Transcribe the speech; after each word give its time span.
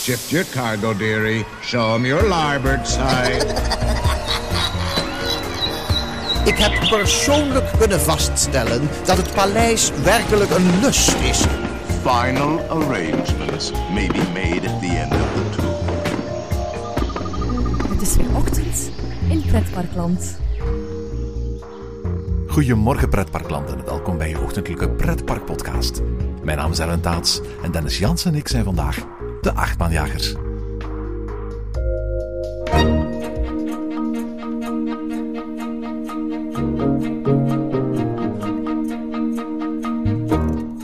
Shift 0.00 0.32
your 0.32 0.44
cargo, 0.44 0.94
dearie. 0.94 1.44
Show 1.62 1.94
'em 1.94 2.06
your 2.06 2.28
larboard 2.28 2.88
side. 2.88 3.44
Ik 6.44 6.58
heb 6.58 6.88
persoonlijk 6.88 7.70
kunnen 7.78 8.00
vaststellen 8.00 8.88
dat 9.04 9.16
het 9.16 9.34
paleis 9.34 9.90
werkelijk 10.02 10.50
een 10.50 10.80
lust 10.80 11.14
is. 11.22 11.44
Final 12.02 12.60
arrangements 12.68 13.72
may 13.92 14.06
be 14.06 14.22
made 14.34 14.68
at 14.68 14.80
the 14.80 14.86
end 14.86 15.12
of 15.12 15.28
the 15.34 15.50
tour. 15.56 15.74
Het 17.92 18.02
is 18.02 18.16
weer 18.16 18.36
ochtend 18.36 18.90
in 19.28 19.42
Pretparkland. 19.46 20.38
Goedemorgen 22.46 23.08
pretparkland 23.08 23.70
en 23.70 23.84
welkom 23.84 24.18
bij 24.18 24.28
je 24.28 24.40
ochtendelijke 24.40 24.90
pretparkpodcast. 24.90 26.02
Mijn 26.42 26.58
naam 26.58 26.70
is 26.70 26.78
Ellen 26.78 27.00
Taats 27.00 27.40
en 27.62 27.70
Dennis 27.70 27.98
Jans 27.98 28.24
en 28.24 28.34
ik 28.34 28.48
zijn 28.48 28.64
vandaag 28.64 29.06
de 29.40 29.52
achtbaanjagers. 29.54 30.32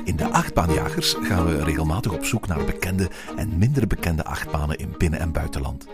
In 0.04 0.16
de 0.16 0.28
achtbaanjagers 0.30 1.14
gaan 1.20 1.46
we 1.46 1.64
regelmatig 1.64 2.12
op 2.12 2.24
zoek 2.24 2.46
naar 2.46 2.64
bekende 2.64 3.10
en 3.36 3.58
minder 3.58 3.86
bekende 3.86 4.24
achtbanen 4.24 4.78
in 4.78 4.94
binnen- 4.98 5.20
en 5.20 5.32
buitenland. 5.32 5.86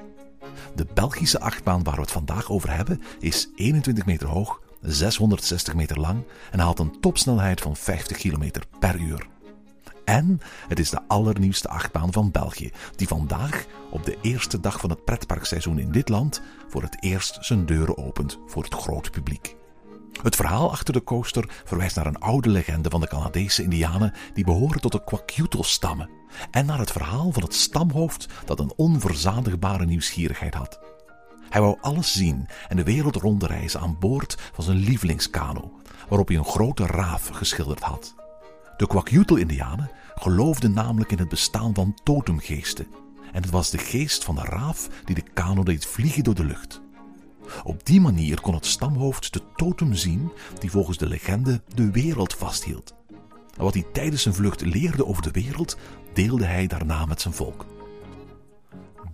De 0.75 0.87
Belgische 0.95 1.41
achtbaan 1.41 1.83
waar 1.83 1.95
we 1.95 2.01
het 2.01 2.11
vandaag 2.11 2.51
over 2.51 2.77
hebben 2.77 3.03
is 3.19 3.49
21 3.55 4.07
meter 4.07 4.29
hoog, 4.29 4.61
660 4.81 5.75
meter 5.75 6.01
lang 6.01 6.23
en 6.51 6.59
haalt 6.59 6.79
een 6.79 7.01
topsnelheid 7.01 7.61
van 7.61 7.77
50 7.77 8.17
km 8.17 8.51
per 8.79 9.01
uur. 9.01 9.27
En 10.05 10.41
het 10.69 10.79
is 10.79 10.91
de 10.91 11.01
allernieuwste 11.09 11.69
achtbaan 11.69 12.13
van 12.13 12.31
België, 12.31 12.71
die 12.97 13.09
vandaag, 13.09 13.67
op 13.91 14.05
de 14.05 14.19
eerste 14.21 14.61
dag 14.61 14.81
van 14.81 14.91
het 14.91 15.05
pretparkseizoen 15.05 15.79
in 15.79 15.93
dit 15.93 16.09
land, 16.09 16.43
voor 16.69 16.83
het 16.83 16.97
eerst 17.01 17.39
zijn 17.41 17.67
deuren 17.67 17.97
opent 17.97 18.39
voor 18.47 18.63
het 18.63 18.75
grote 18.75 19.11
publiek. 19.11 19.57
Het 20.23 20.37
verhaal 20.37 20.71
achter 20.71 20.93
de 20.93 21.05
coaster 21.05 21.63
verwijst 21.65 21.97
naar 21.97 22.07
een 22.07 22.21
oude 22.21 22.49
legende 22.49 22.91
van 22.91 23.01
de 23.01 23.09
Canadese 23.09 23.63
Indianen 23.63 24.15
die 24.35 24.45
behoren 24.45 24.81
tot 24.81 24.93
de 24.93 25.05
Kwakiutl-stammen 25.05 26.11
en 26.51 26.67
naar 26.67 26.79
het 26.79 26.93
verhaal 26.93 27.33
van 27.33 27.43
het 27.43 27.55
stamhoofd 27.55 28.29
dat 28.45 28.61
een 28.61 28.73
onverzadigbare 28.77 29.85
nieuwsgierigheid 29.85 30.55
had. 30.55 30.81
Hij 31.49 31.61
wou 31.61 31.77
alles 31.81 32.13
zien 32.13 32.49
en 32.69 32.77
de 32.77 32.83
wereld 32.83 33.17
rondreizen 33.17 33.81
aan 33.81 33.99
boord 33.99 34.37
van 34.53 34.65
zijn 34.65 34.77
lievelingskano, 34.77 35.73
waarop 36.09 36.29
hij 36.29 36.37
een 36.37 36.45
grote 36.45 36.87
raaf 36.87 37.29
geschilderd 37.29 37.81
had. 37.81 38.15
De 38.77 38.87
Kwakiutl-Indianen 38.87 39.91
geloofden 40.15 40.73
namelijk 40.73 41.13
in 41.13 41.19
het 41.19 41.29
bestaan 41.29 41.75
van 41.75 41.95
totemgeesten, 42.03 42.87
en 43.33 43.43
het 43.43 43.51
was 43.51 43.71
de 43.71 43.79
geest 43.79 44.25
van 44.25 44.35
de 44.35 44.41
raaf 44.41 44.89
die 45.05 45.15
de 45.15 45.25
kano 45.35 45.63
deed 45.63 45.87
vliegen 45.87 46.25
door 46.25 46.35
de 46.35 46.45
lucht. 46.45 46.81
Op 47.65 47.87
die 47.87 48.01
manier 48.01 48.41
kon 48.41 48.55
het 48.55 48.67
stamhoofd 48.67 49.33
de 49.33 49.43
totem 49.57 49.95
zien 49.95 50.33
die 50.59 50.71
volgens 50.71 50.99
de 50.99 51.09
legende 51.09 51.63
de 51.75 51.91
wereld 51.91 52.35
vasthield. 52.35 52.95
En 53.57 53.65
wat 53.65 53.75
hij 53.75 53.87
tijdens 53.93 54.23
zijn 54.23 54.35
vlucht 54.35 54.61
leerde 54.61 55.07
over 55.07 55.23
de 55.23 55.31
wereld, 55.31 55.77
deelde 56.13 56.45
hij 56.45 56.67
daarna 56.67 57.07
met 57.07 57.21
zijn 57.21 57.35
volk. 57.35 57.67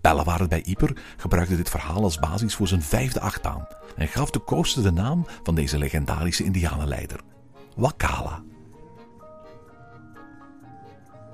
Bellewaarde 0.00 0.48
bij 0.48 0.62
Ieper 0.62 0.96
gebruikte 1.16 1.56
dit 1.56 1.70
verhaal 1.70 2.02
als 2.02 2.18
basis 2.18 2.54
voor 2.54 2.68
zijn 2.68 2.82
vijfde 2.82 3.20
achtbaan 3.20 3.66
en 3.96 4.08
gaf 4.08 4.30
de 4.30 4.44
coaster 4.44 4.82
de 4.82 4.92
naam 4.92 5.26
van 5.42 5.54
deze 5.54 5.78
legendarische 5.78 6.44
indianenleider, 6.44 7.20
Wakala. 7.76 8.42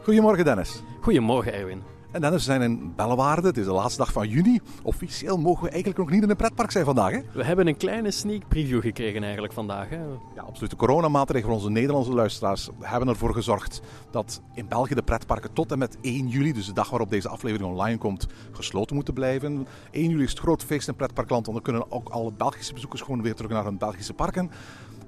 Goedemorgen 0.04 0.44
Dennis. 0.44 0.82
Goedemorgen 1.00 1.54
Erwin. 1.54 1.82
En 2.10 2.20
Dennis, 2.20 2.46
we 2.46 2.52
zijn 2.52 2.62
in 2.62 2.92
Bellewaarde. 2.96 3.46
Het 3.46 3.56
is 3.56 3.64
de 3.64 3.72
laatste 3.72 3.98
dag 3.98 4.12
van 4.12 4.28
juni. 4.28 4.60
Officieel 4.82 5.38
mogen 5.38 5.62
we 5.62 5.68
eigenlijk 5.68 5.98
nog 5.98 6.10
niet 6.10 6.22
in 6.22 6.30
een 6.30 6.36
pretpark 6.36 6.70
zijn 6.70 6.84
vandaag. 6.84 7.12
Hè? 7.12 7.20
We 7.32 7.44
hebben 7.44 7.66
een 7.66 7.76
kleine 7.76 8.10
sneak 8.10 8.48
preview 8.48 8.80
gekregen 8.80 9.22
eigenlijk 9.22 9.52
vandaag. 9.52 9.88
Hè? 9.88 9.96
Ja, 10.34 10.42
absoluut. 10.42 10.70
De 10.70 10.76
coronamaatregelen 10.76 11.54
voor 11.54 11.62
onze 11.62 11.70
Nederlandse 11.70 12.12
luisteraars 12.12 12.68
hebben 12.80 13.08
ervoor 13.08 13.34
gezorgd 13.34 13.80
dat 14.10 14.42
in 14.54 14.68
België 14.68 14.94
de 14.94 15.02
pretparken 15.02 15.52
tot 15.52 15.72
en 15.72 15.78
met 15.78 15.96
1 16.00 16.28
juli, 16.28 16.52
dus 16.52 16.66
de 16.66 16.72
dag 16.72 16.90
waarop 16.90 17.10
deze 17.10 17.28
aflevering 17.28 17.70
online 17.70 17.98
komt, 17.98 18.26
gesloten 18.52 18.94
moeten 18.94 19.14
blijven. 19.14 19.66
1 19.90 20.10
juli 20.10 20.22
is 20.22 20.30
het 20.30 20.38
groot 20.38 20.64
feest 20.64 20.88
in 20.88 20.96
pretparkland, 20.96 21.46
want 21.46 21.64
dan 21.64 21.72
kunnen 21.72 21.92
ook 21.92 22.08
alle 22.08 22.32
Belgische 22.32 22.72
bezoekers 22.72 23.02
gewoon 23.02 23.22
weer 23.22 23.34
terug 23.34 23.50
naar 23.50 23.64
hun 23.64 23.78
Belgische 23.78 24.14
parken. 24.14 24.50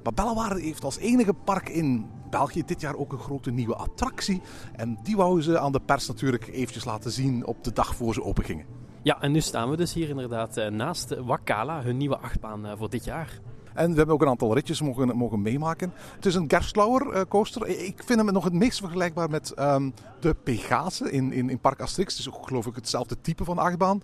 Maar 0.07 0.15
Bellewaarde 0.15 0.61
heeft 0.61 0.85
als 0.85 0.99
enige 0.99 1.33
park 1.33 1.69
in 1.69 2.07
België 2.31 2.65
dit 2.65 2.81
jaar 2.81 2.97
ook 2.97 3.13
een 3.13 3.19
grote 3.19 3.51
nieuwe 3.51 3.75
attractie. 3.75 4.43
En 4.73 4.99
die 5.03 5.17
wouden 5.17 5.45
ze 5.45 5.59
aan 5.59 5.73
de 5.73 5.81
pers 5.81 6.07
natuurlijk 6.07 6.47
eventjes 6.47 6.85
laten 6.85 7.11
zien 7.11 7.47
op 7.47 7.65
de 7.65 7.73
dag 7.73 7.97
voor 7.97 8.15
ze 8.15 8.23
opengingen. 8.23 8.67
Ja, 9.03 9.21
en 9.21 9.33
nu 9.33 9.41
staan 9.41 9.71
we 9.71 9.77
dus 9.77 9.93
hier 9.93 10.09
inderdaad 10.09 10.57
eh, 10.57 10.71
naast 10.71 11.17
Wakala, 11.19 11.83
hun 11.83 11.97
nieuwe 11.97 12.19
achtbaan 12.19 12.67
eh, 12.67 12.73
voor 12.77 12.91
dit 12.91 13.05
jaar. 13.05 13.41
En 13.75 13.91
we 13.91 13.97
hebben 13.97 14.15
ook 14.15 14.23
een 14.23 14.29
aantal 14.29 14.55
ritjes 14.55 14.81
mogen, 14.81 15.17
mogen 15.17 15.43
meemaken. 15.43 15.93
Het 16.15 16.27
is 16.27 16.35
een 16.35 16.51
Gerstlauer 16.51 17.15
uh, 17.15 17.21
coaster. 17.29 17.67
Ik 17.67 18.03
vind 18.05 18.21
hem 18.21 18.33
nog 18.33 18.45
het 18.45 18.53
meest 18.53 18.79
vergelijkbaar 18.79 19.31
met 19.31 19.59
um, 19.59 19.95
de 20.21 20.35
Pegase 20.35 21.11
in, 21.11 21.33
in, 21.33 21.51
in 21.51 21.59
Park 21.59 21.81
Asterix. 21.81 22.19
Het 22.19 22.27
is 22.27 22.33
ook 22.33 22.47
geloof 22.47 22.67
ik 22.67 22.75
hetzelfde 22.75 23.21
type 23.21 23.45
van 23.45 23.59
achtbaan. 23.59 24.03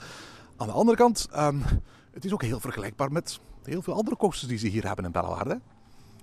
Aan 0.56 0.66
de 0.66 0.72
andere 0.72 0.96
kant, 0.96 1.28
um, 1.36 1.62
het 2.10 2.24
is 2.24 2.32
ook 2.32 2.42
heel 2.42 2.60
vergelijkbaar 2.60 3.12
met 3.12 3.41
heel 3.62 3.82
veel 3.82 3.94
andere 3.94 4.16
coasters 4.16 4.48
die 4.48 4.58
ze 4.58 4.66
hier 4.66 4.86
hebben 4.86 5.04
in 5.04 5.12
Bellewaarde. 5.12 5.60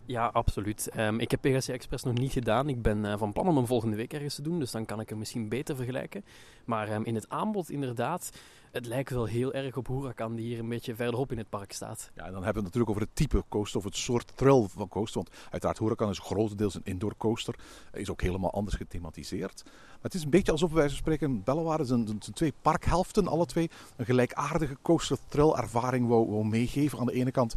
Ja, 0.10 0.26
absoluut. 0.34 0.90
Um, 0.98 1.20
ik 1.20 1.32
heb 1.32 1.42
PGC 1.42 1.68
Express 1.68 2.04
nog 2.04 2.14
niet 2.14 2.32
gedaan. 2.32 2.70
Ik 2.70 2.82
ben 2.82 3.06
uh, 3.06 3.14
van 3.18 3.34
plan 3.34 3.48
om 3.48 3.56
hem 3.56 3.66
volgende 3.66 3.96
week 3.96 4.14
ergens 4.14 4.36
te 4.36 4.42
doen, 4.42 4.60
dus 4.60 4.72
dan 4.72 4.86
kan 4.86 5.00
ik 5.00 5.10
hem 5.10 5.18
misschien 5.18 5.50
beter 5.50 5.76
vergelijken. 5.76 6.26
Maar 6.66 6.94
um, 6.94 7.06
in 7.06 7.16
het 7.16 7.30
aanbod 7.30 7.70
inderdaad, 7.70 8.32
het 8.72 8.86
lijkt 8.86 9.10
wel 9.10 9.26
heel 9.26 9.54
erg 9.54 9.78
op 9.78 9.88
Huracan 9.88 10.36
die 10.36 10.46
hier 10.46 10.60
een 10.60 10.70
beetje 10.70 10.96
verderop 10.96 11.32
in 11.32 11.38
het 11.38 11.50
park 11.50 11.72
staat. 11.72 12.12
Ja, 12.16 12.26
en 12.26 12.32
dan 12.32 12.44
hebben 12.44 12.64
we 12.64 12.68
het 12.68 12.76
natuurlijk 12.76 12.90
over 12.90 13.02
het 13.02 13.16
type 13.16 13.44
coaster 13.50 13.78
of 13.78 13.84
het 13.84 13.96
soort 13.96 14.32
thrill 14.36 14.68
van 14.68 14.88
coaster. 14.88 15.24
Want 15.24 15.36
uiteraard 15.50 15.80
Huracan 15.80 16.10
is 16.10 16.20
grotendeels 16.20 16.76
een 16.76 16.82
indoor 16.84 17.18
coaster. 17.18 17.56
Is 17.94 18.10
ook 18.10 18.22
helemaal 18.22 18.52
anders 18.52 18.76
gethematiseerd. 18.76 19.64
Maar 19.66 19.98
het 20.02 20.14
is 20.14 20.24
een 20.24 20.30
beetje 20.30 20.52
alsof 20.52 20.72
wij 20.72 20.90
spreken, 20.90 21.44
Bellewaarde 21.44 21.86
zijn, 21.86 22.20
twee 22.34 22.54
parkhelften, 22.62 23.28
alle 23.28 23.46
twee, 23.46 23.70
een 23.96 24.06
gelijkaardige 24.06 24.78
coaster 24.82 25.18
thrill 25.28 25.52
ervaring 25.52 26.08
wou, 26.08 26.46
meegeven. 26.46 27.00
Aan 27.00 27.06
de 27.06 27.14
ene 27.14 27.32
kant 27.32 27.56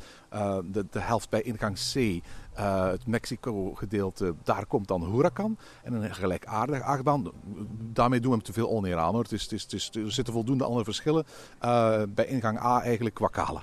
de, 0.65 0.87
de 0.91 1.01
helft 1.01 1.31
bij 1.31 1.43
ingang 1.43 1.77
C, 1.77 2.25
uh, 2.59 2.87
het 2.87 3.07
Mexico 3.07 3.75
gedeelte, 3.75 4.35
daar 4.43 4.67
komt 4.67 4.89
dan 4.89 5.05
Huracan. 5.05 5.59
En 5.83 5.93
een 5.93 6.15
gelijkaardige 6.15 6.83
achtbaan, 6.83 7.31
daarmee 7.93 8.21
doen 8.21 8.31
we 8.31 8.37
hem 8.37 8.47
te 8.47 8.53
veel 8.53 8.71
oneer 8.71 8.97
aan 8.97 9.13
hoor. 9.15 9.23
Het 9.23 9.33
is, 9.33 9.43
het 9.43 9.53
is, 9.53 9.63
het 9.63 9.73
is, 9.73 9.91
er 9.95 10.13
zitten 10.13 10.35
voldoende 10.35 10.65
andere 10.65 10.85
verschillen. 10.85 11.25
Uh, 11.63 12.03
bij 12.09 12.27
ingang 12.27 12.59
A 12.59 12.83
eigenlijk 12.83 13.19
Wakala. 13.19 13.63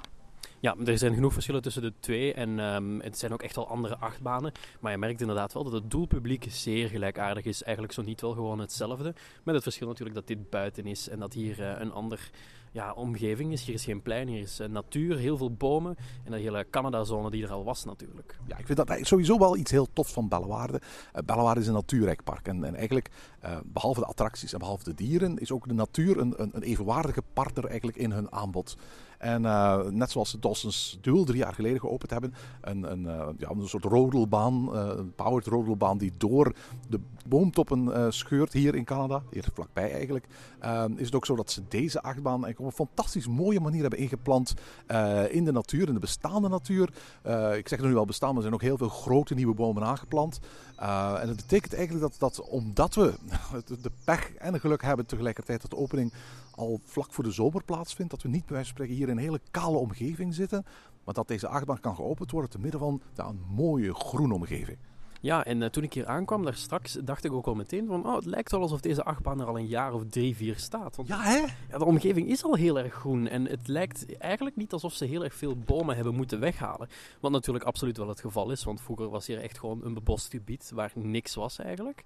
Ja, 0.62 0.76
er 0.86 0.98
zijn 0.98 1.14
genoeg 1.14 1.34
verschillen 1.34 1.62
tussen 1.62 1.82
de 1.82 1.94
twee 2.00 2.34
en 2.34 2.60
um, 2.60 3.00
het 3.02 3.18
zijn 3.18 3.34
ook 3.34 3.42
echt 3.44 3.56
wel 3.56 3.68
andere 3.68 3.98
achtbanen. 3.98 4.52
Maar 4.80 4.92
je 4.92 4.98
merkt 4.98 5.22
inderdaad 5.22 5.54
wel 5.54 5.64
dat 5.64 5.74
het 5.74 5.92
doelpubliek 5.92 6.46
zeer 6.50 6.90
gelijkaardig 6.90 7.46
is. 7.46 7.64
Eigenlijk 7.64 7.94
zo 7.94 8.02
niet 8.02 8.22
wel 8.22 8.34
gewoon 8.34 8.60
hetzelfde. 8.60 9.14
Met 9.44 9.56
het 9.56 9.64
verschil 9.64 9.88
natuurlijk 9.88 10.16
dat 10.16 10.28
dit 10.28 10.50
buiten 10.50 10.86
is 10.86 11.10
en 11.10 11.20
dat 11.20 11.34
hier 11.34 11.60
uh, 11.60 11.80
een 11.80 11.92
ander 11.92 12.30
ja, 12.72 12.94
omgeving 12.94 13.52
is. 13.52 13.64
Hier 13.64 13.76
is 13.76 13.84
geen 13.84 14.02
plein, 14.02 14.28
hier 14.28 14.42
is 14.42 14.60
uh, 14.60 14.68
natuur, 14.68 15.18
heel 15.18 15.38
veel 15.38 15.54
bomen 15.54 15.96
en 16.24 16.34
een 16.34 16.40
hele 16.40 16.68
Canada-zone 16.70 17.30
die 17.30 17.44
er 17.44 17.52
al 17.52 17.64
was 17.64 17.86
natuurlijk. 17.86 18.38
Ja, 18.48 18.58
ik 18.58 18.66
vind 18.66 18.88
dat 18.88 19.00
sowieso 19.02 19.38
wel 19.38 19.58
iets 19.58 19.72
heel 19.72 19.88
tofs 19.94 20.14
van 20.14 20.28
Bellewaarde. 20.28 20.82
Uh, 21.16 21.22
Bellewaarde 21.26 21.62
is 21.62 21.68
een 21.68 21.74
natuurrijk 21.74 22.24
park 22.24 22.48
en, 22.48 22.64
en 22.64 22.76
eigenlijk, 22.76 23.10
uh, 23.44 23.58
behalve 23.66 24.00
de 24.00 24.06
attracties 24.06 24.54
en 24.54 24.60
behalve 24.60 24.84
de 24.84 24.94
dieren, 24.94 25.38
is 25.38 25.52
ook 25.52 25.68
de 25.68 25.74
natuur 25.74 26.18
een, 26.18 26.34
een, 26.38 26.50
een 26.54 26.64
evenwaardige 26.64 27.24
partner 27.34 27.66
eigenlijk 27.66 27.98
in 27.98 28.12
hun 28.12 28.32
aanbod. 28.32 28.78
En 29.20 29.44
uh, 29.44 29.82
net 29.86 30.12
zoals 30.12 30.32
de 30.32 30.40
Dawson's 30.40 30.98
Duel 31.02 31.24
drie 31.24 31.38
jaar 31.38 31.54
geleden 31.54 31.80
geopend 31.80 32.12
hebben, 32.12 32.34
een, 32.62 32.92
een, 32.92 33.04
ja, 33.38 33.50
een 33.50 33.68
soort 33.68 33.84
rodelbaan, 33.84 34.70
uh, 34.74 34.92
een 34.98 35.14
powered 35.16 35.46
rodelbaan 35.46 35.98
die 35.98 36.12
door 36.18 36.54
de 36.90 37.00
boomtoppen 37.28 38.14
scheurt 38.14 38.54
hier 38.54 38.76
in 38.76 38.84
Canada, 38.84 39.22
hier 39.32 39.46
vlakbij 39.54 39.92
eigenlijk, 39.92 40.26
is 40.96 41.06
het 41.06 41.16
ook 41.16 41.26
zo 41.26 41.36
dat 41.36 41.52
ze 41.52 41.62
deze 41.68 42.02
achtbaan 42.02 42.48
op 42.48 42.60
een 42.60 42.72
fantastisch 42.72 43.28
mooie 43.28 43.60
manier 43.60 43.82
hebben 43.82 44.00
ingeplant 44.00 44.54
in 45.30 45.46
de 45.46 45.52
natuur, 45.52 45.88
in 45.88 45.94
de 45.94 46.00
bestaande 46.00 46.50
natuur. 46.50 46.90
ik 47.58 47.68
zeg 47.68 47.80
er 47.80 47.88
nu 47.88 47.94
wel 47.94 48.06
bestaan, 48.06 48.28
maar 48.28 48.38
er 48.38 48.42
zijn 48.42 48.54
ook 48.54 48.62
heel 48.62 48.78
veel 48.78 48.90
grote 48.90 49.34
nieuwe 49.34 49.54
bomen 49.54 49.84
aangeplant. 49.84 50.40
En 50.80 51.28
dat 51.28 51.36
betekent 51.36 51.74
eigenlijk 51.74 52.12
dat, 52.12 52.36
dat 52.36 52.48
omdat 52.48 52.96
we 52.96 53.14
de 53.82 53.92
pech 54.04 54.34
en 54.34 54.54
het 54.54 54.62
geluk 54.62 54.82
hebben 54.82 55.06
tegelijkertijd 55.06 55.62
dat 55.62 55.70
de 55.70 55.78
opening 55.78 56.14
al 56.52 56.80
vlak 56.84 57.14
voor 57.14 57.24
de 57.24 57.32
zomer 57.32 57.64
plaatsvindt, 57.64 58.12
dat 58.12 58.22
we 58.22 58.30
niet 58.30 58.46
bij 58.46 58.56
wijze 58.56 58.74
van 58.74 58.76
spreken 58.76 58.96
hier 58.96 59.10
in 59.10 59.18
een 59.18 59.24
hele 59.24 59.42
kale 59.52 59.78
omgeving 59.78 60.34
zitten, 60.34 60.66
maar 61.04 61.14
dat 61.14 61.28
deze 61.28 61.48
achtbaan 61.48 61.80
kan 61.80 61.96
geopend 61.96 62.32
worden 62.32 62.50
te 62.50 62.60
midden 62.60 62.80
van 62.80 63.02
een 63.16 63.42
mooie 63.48 63.94
groene 63.94 64.34
omgeving. 64.34 64.78
Ja, 65.22 65.46
en 65.46 65.62
uh, 65.62 65.68
toen 65.68 65.84
ik 65.84 65.94
hier 65.94 66.08
aankwam, 66.08 66.44
daar 66.44 66.56
straks 66.56 66.94
dacht 66.94 67.24
ik 67.24 67.34
ook 67.34 67.46
al 67.46 67.56
meteen 67.56 67.88
van, 67.88 68.06
oh, 68.06 68.16
het 68.16 68.26
lijkt 68.26 68.52
wel 68.52 68.62
alsof 68.62 68.82
deze 68.82 69.04
achtbaan 69.04 69.40
er 69.40 69.48
al 69.48 69.58
een 69.58 69.68
jaar 69.68 69.94
of 69.94 70.04
drie, 70.10 70.36
vier 70.36 70.58
staat. 70.58 70.96
Want 70.96 71.08
ja, 71.08 71.22
hè? 71.22 71.46
Ja, 71.70 71.78
de 71.78 71.86
omgeving 71.86 72.28
is 72.28 72.44
al 72.44 72.54
heel 72.54 72.80
erg 72.80 72.94
groen 72.94 73.28
en 73.28 73.46
het 73.46 73.68
lijkt 73.68 74.18
eigenlijk 74.18 74.56
niet 74.56 74.74
alsof 74.74 74.94
ze 74.94 75.06
heel 75.06 75.24
erg 75.24 75.36
veel 75.36 75.56
bomen 75.58 75.96
hebben 75.96 76.16
moeten 76.16 76.40
weghalen. 76.40 76.90
Wat 77.20 77.32
natuurlijk 77.32 77.66
absoluut 77.66 77.98
wel 77.98 78.08
het 78.08 78.20
geval 78.20 78.52
is, 78.52 78.64
want 78.64 78.82
vroeger 78.82 79.10
was 79.10 79.28
hier 79.28 79.42
echt 79.42 79.60
gewoon 79.60 79.84
een 79.84 79.94
bebost 79.94 80.30
gebied 80.30 80.72
waar 80.74 80.92
niks 80.96 81.36
was 81.36 81.60
eigenlijk. 81.60 82.04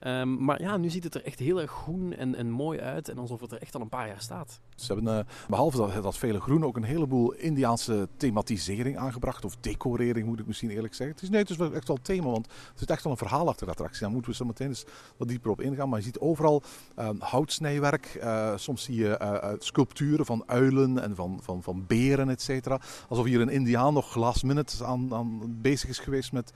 Ehm, 0.00 0.44
maar 0.44 0.60
ja, 0.60 0.76
nu 0.76 0.90
ziet 0.90 1.04
het 1.04 1.14
er 1.14 1.24
echt 1.24 1.38
heel 1.38 1.60
erg 1.60 1.70
groen 1.70 2.12
en, 2.12 2.34
en 2.34 2.50
mooi 2.50 2.80
uit 2.80 3.08
en 3.08 3.18
alsof 3.18 3.40
het 3.40 3.52
er 3.52 3.60
echt 3.60 3.74
al 3.74 3.80
een 3.80 3.88
paar 3.88 4.06
jaar 4.06 4.20
staat. 4.20 4.60
Ze 4.76 4.92
hebben, 4.92 5.18
eh, 5.18 5.24
behalve 5.48 5.76
dat, 5.76 6.02
dat 6.02 6.16
vele 6.16 6.40
groen, 6.40 6.64
ook 6.64 6.76
een 6.76 6.84
heleboel 6.84 7.32
Indiaanse 7.32 8.08
thematisering 8.16 8.98
aangebracht. 8.98 9.44
Of 9.44 9.56
decorering, 9.60 10.26
moet 10.26 10.40
ik 10.40 10.46
misschien 10.46 10.70
eerlijk 10.70 10.94
zeggen. 10.94 11.14
Het 11.14 11.24
is, 11.24 11.30
nee, 11.30 11.40
het 11.40 11.50
is 11.50 11.56
wel 11.56 11.72
echt 11.72 11.88
wel 11.88 11.98
thema, 12.02 12.30
want 12.30 12.46
er 12.46 12.52
zit 12.74 12.90
echt 12.90 13.02
wel 13.02 13.12
een 13.12 13.18
verhaal 13.18 13.48
achter 13.48 13.66
de 13.66 13.72
attractie. 13.72 14.00
Daar 14.00 14.10
moeten 14.10 14.30
we 14.30 14.36
zo 14.36 14.44
meteen 14.44 14.68
eens 14.68 14.84
wat 15.16 15.28
dieper 15.28 15.50
op 15.50 15.60
ingaan. 15.60 15.88
Maar 15.88 15.98
je 15.98 16.04
ziet 16.04 16.18
overal 16.18 16.62
uh, 16.98 17.08
houtsnijwerk. 17.18 18.18
Uh, 18.22 18.56
soms 18.56 18.82
zie 18.82 18.96
je 18.96 19.56
sculpturen 19.58 20.26
van 20.26 20.42
uilen 20.46 21.02
en 21.02 21.14
van, 21.14 21.38
van, 21.42 21.62
van 21.62 21.84
beren, 21.86 22.28
et 22.28 22.42
cetera. 22.42 22.80
Alsof 23.08 23.24
hier 23.24 23.40
een 23.40 23.48
Indiaan 23.48 23.94
nog 23.94 24.14
last 24.14 24.42
minute 24.42 24.84
aan, 24.84 25.14
aan 25.14 25.58
bezig 25.60 25.88
is 25.88 25.98
geweest 25.98 26.32
met 26.32 26.52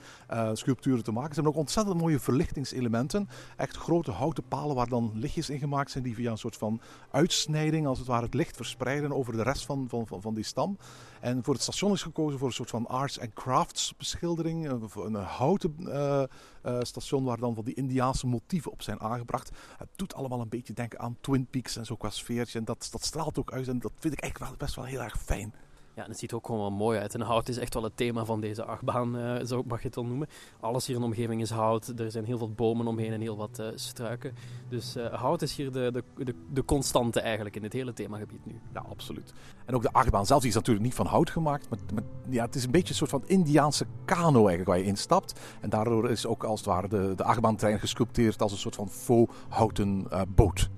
sculpturen 0.52 1.04
te 1.04 1.12
maken. 1.12 1.28
Ze 1.28 1.34
hebben 1.34 1.52
ook 1.52 1.58
ontzettend 1.58 2.00
mooie 2.00 2.18
verlichtingselementen. 2.18 3.28
Echt 3.56 3.76
grote 3.76 4.10
houten 4.10 4.44
palen 4.48 4.76
waar 4.76 4.88
dan 4.88 5.10
lichtjes 5.14 5.50
in 5.50 5.58
gemaakt 5.58 5.90
zijn 5.90 6.04
die 6.04 6.14
via 6.14 6.30
een 6.30 6.38
soort 6.38 6.56
van 6.56 6.80
uitsnijding, 7.10 7.86
als 7.86 7.98
het 7.98 8.08
ware, 8.10 8.24
het 8.24 8.34
licht 8.34 8.56
verspreiden 8.56 9.12
over 9.12 9.32
de 9.32 9.42
rest 9.42 9.66
van, 9.66 9.86
van, 9.88 10.06
van, 10.20 10.34
die 10.34 10.44
stam. 10.44 10.78
En 11.20 11.44
voor 11.44 11.54
het 11.54 11.62
station 11.62 11.92
is 11.92 12.02
gekozen 12.02 12.38
voor 12.38 12.48
een 12.48 12.54
soort 12.54 12.70
van 12.70 12.86
arts 12.86 13.20
and 13.20 13.32
crafts 13.32 13.94
beschildering. 13.96 14.70
Een 14.94 15.14
houten 15.14 15.74
uh, 15.78 16.22
uh, 16.66 16.78
station 16.80 17.24
waar 17.24 17.38
dan 17.38 17.54
van 17.54 17.64
die 17.64 17.74
Indiaanse 17.74 18.26
motieven 18.26 18.72
op 18.72 18.82
zijn 18.82 19.00
aangebracht. 19.00 19.50
Het 19.76 19.88
doet 19.96 20.14
allemaal 20.14 20.40
een 20.40 20.48
beetje 20.48 20.72
denken 20.72 20.98
aan 20.98 21.16
Twin 21.20 21.46
Peaks 21.46 21.76
en 21.76 21.86
zo 21.86 21.96
qua 21.96 22.10
sfeertje. 22.10 22.58
En 22.58 22.64
dat, 22.64 22.88
dat 22.90 23.04
straalt 23.04 23.38
ook 23.38 23.52
uit 23.52 23.68
en 23.68 23.78
dat 23.78 23.92
vind 23.98 24.12
ik 24.12 24.20
echt 24.20 24.38
wel, 24.38 24.54
best 24.58 24.74
wel 24.74 24.84
heel 24.84 25.00
erg 25.00 25.22
fijn. 25.22 25.54
Ja, 26.00 26.06
het 26.06 26.18
ziet 26.18 26.32
ook 26.32 26.46
gewoon 26.46 26.60
wel 26.60 26.70
mooi 26.70 26.98
uit. 26.98 27.14
En 27.14 27.20
hout 27.20 27.48
is 27.48 27.58
echt 27.58 27.74
wel 27.74 27.82
het 27.82 27.96
thema 27.96 28.24
van 28.24 28.40
deze 28.40 28.64
achtbaan, 28.64 29.16
uh, 29.16 29.44
zo 29.44 29.62
mag 29.66 29.80
je 29.80 29.86
het 29.86 29.94
wel 29.94 30.04
noemen. 30.04 30.28
Alles 30.60 30.86
hier 30.86 30.94
in 30.94 31.00
de 31.00 31.06
omgeving 31.06 31.40
is 31.40 31.50
hout. 31.50 31.92
Er 31.98 32.10
zijn 32.10 32.24
heel 32.24 32.38
veel 32.38 32.52
bomen 32.52 32.86
omheen 32.86 33.12
en 33.12 33.20
heel 33.20 33.36
wat 33.36 33.58
uh, 33.60 33.66
struiken. 33.74 34.34
Dus 34.68 34.96
uh, 34.96 35.06
hout 35.12 35.42
is 35.42 35.56
hier 35.56 35.72
de, 35.72 36.02
de, 36.16 36.34
de, 36.52 36.64
constante 36.64 37.20
eigenlijk 37.20 37.56
in 37.56 37.62
het 37.62 37.72
hele 37.72 37.92
themagebied 37.92 38.46
nu. 38.46 38.60
Ja, 38.74 38.84
absoluut. 38.88 39.32
En 39.64 39.74
ook 39.74 39.82
de 39.82 39.92
achtbaan 39.92 40.26
zelf, 40.26 40.40
die 40.40 40.48
is 40.48 40.54
natuurlijk 40.54 40.84
niet 40.84 40.94
van 40.94 41.06
hout 41.06 41.30
gemaakt. 41.30 41.68
Maar, 41.68 41.78
maar 41.94 42.04
ja, 42.28 42.44
het 42.44 42.54
is 42.54 42.64
een 42.64 42.70
beetje 42.70 42.88
een 42.88 42.94
soort 42.94 43.10
van 43.10 43.24
Indiaanse 43.26 43.86
kano 44.04 44.38
eigenlijk 44.38 44.68
waar 44.68 44.78
je 44.78 44.84
instapt. 44.84 45.40
En 45.60 45.70
daardoor 45.70 46.10
is 46.10 46.26
ook 46.26 46.44
als 46.44 46.60
het 46.60 46.68
ware 46.68 46.88
de, 46.88 47.12
de 47.16 47.24
achtbaantrein 47.24 47.78
gesculpteerd 47.80 48.42
als 48.42 48.52
een 48.52 48.58
soort 48.58 48.74
van 48.74 48.88
faux 48.88 49.34
houten 49.48 50.08
boot. 50.34 50.70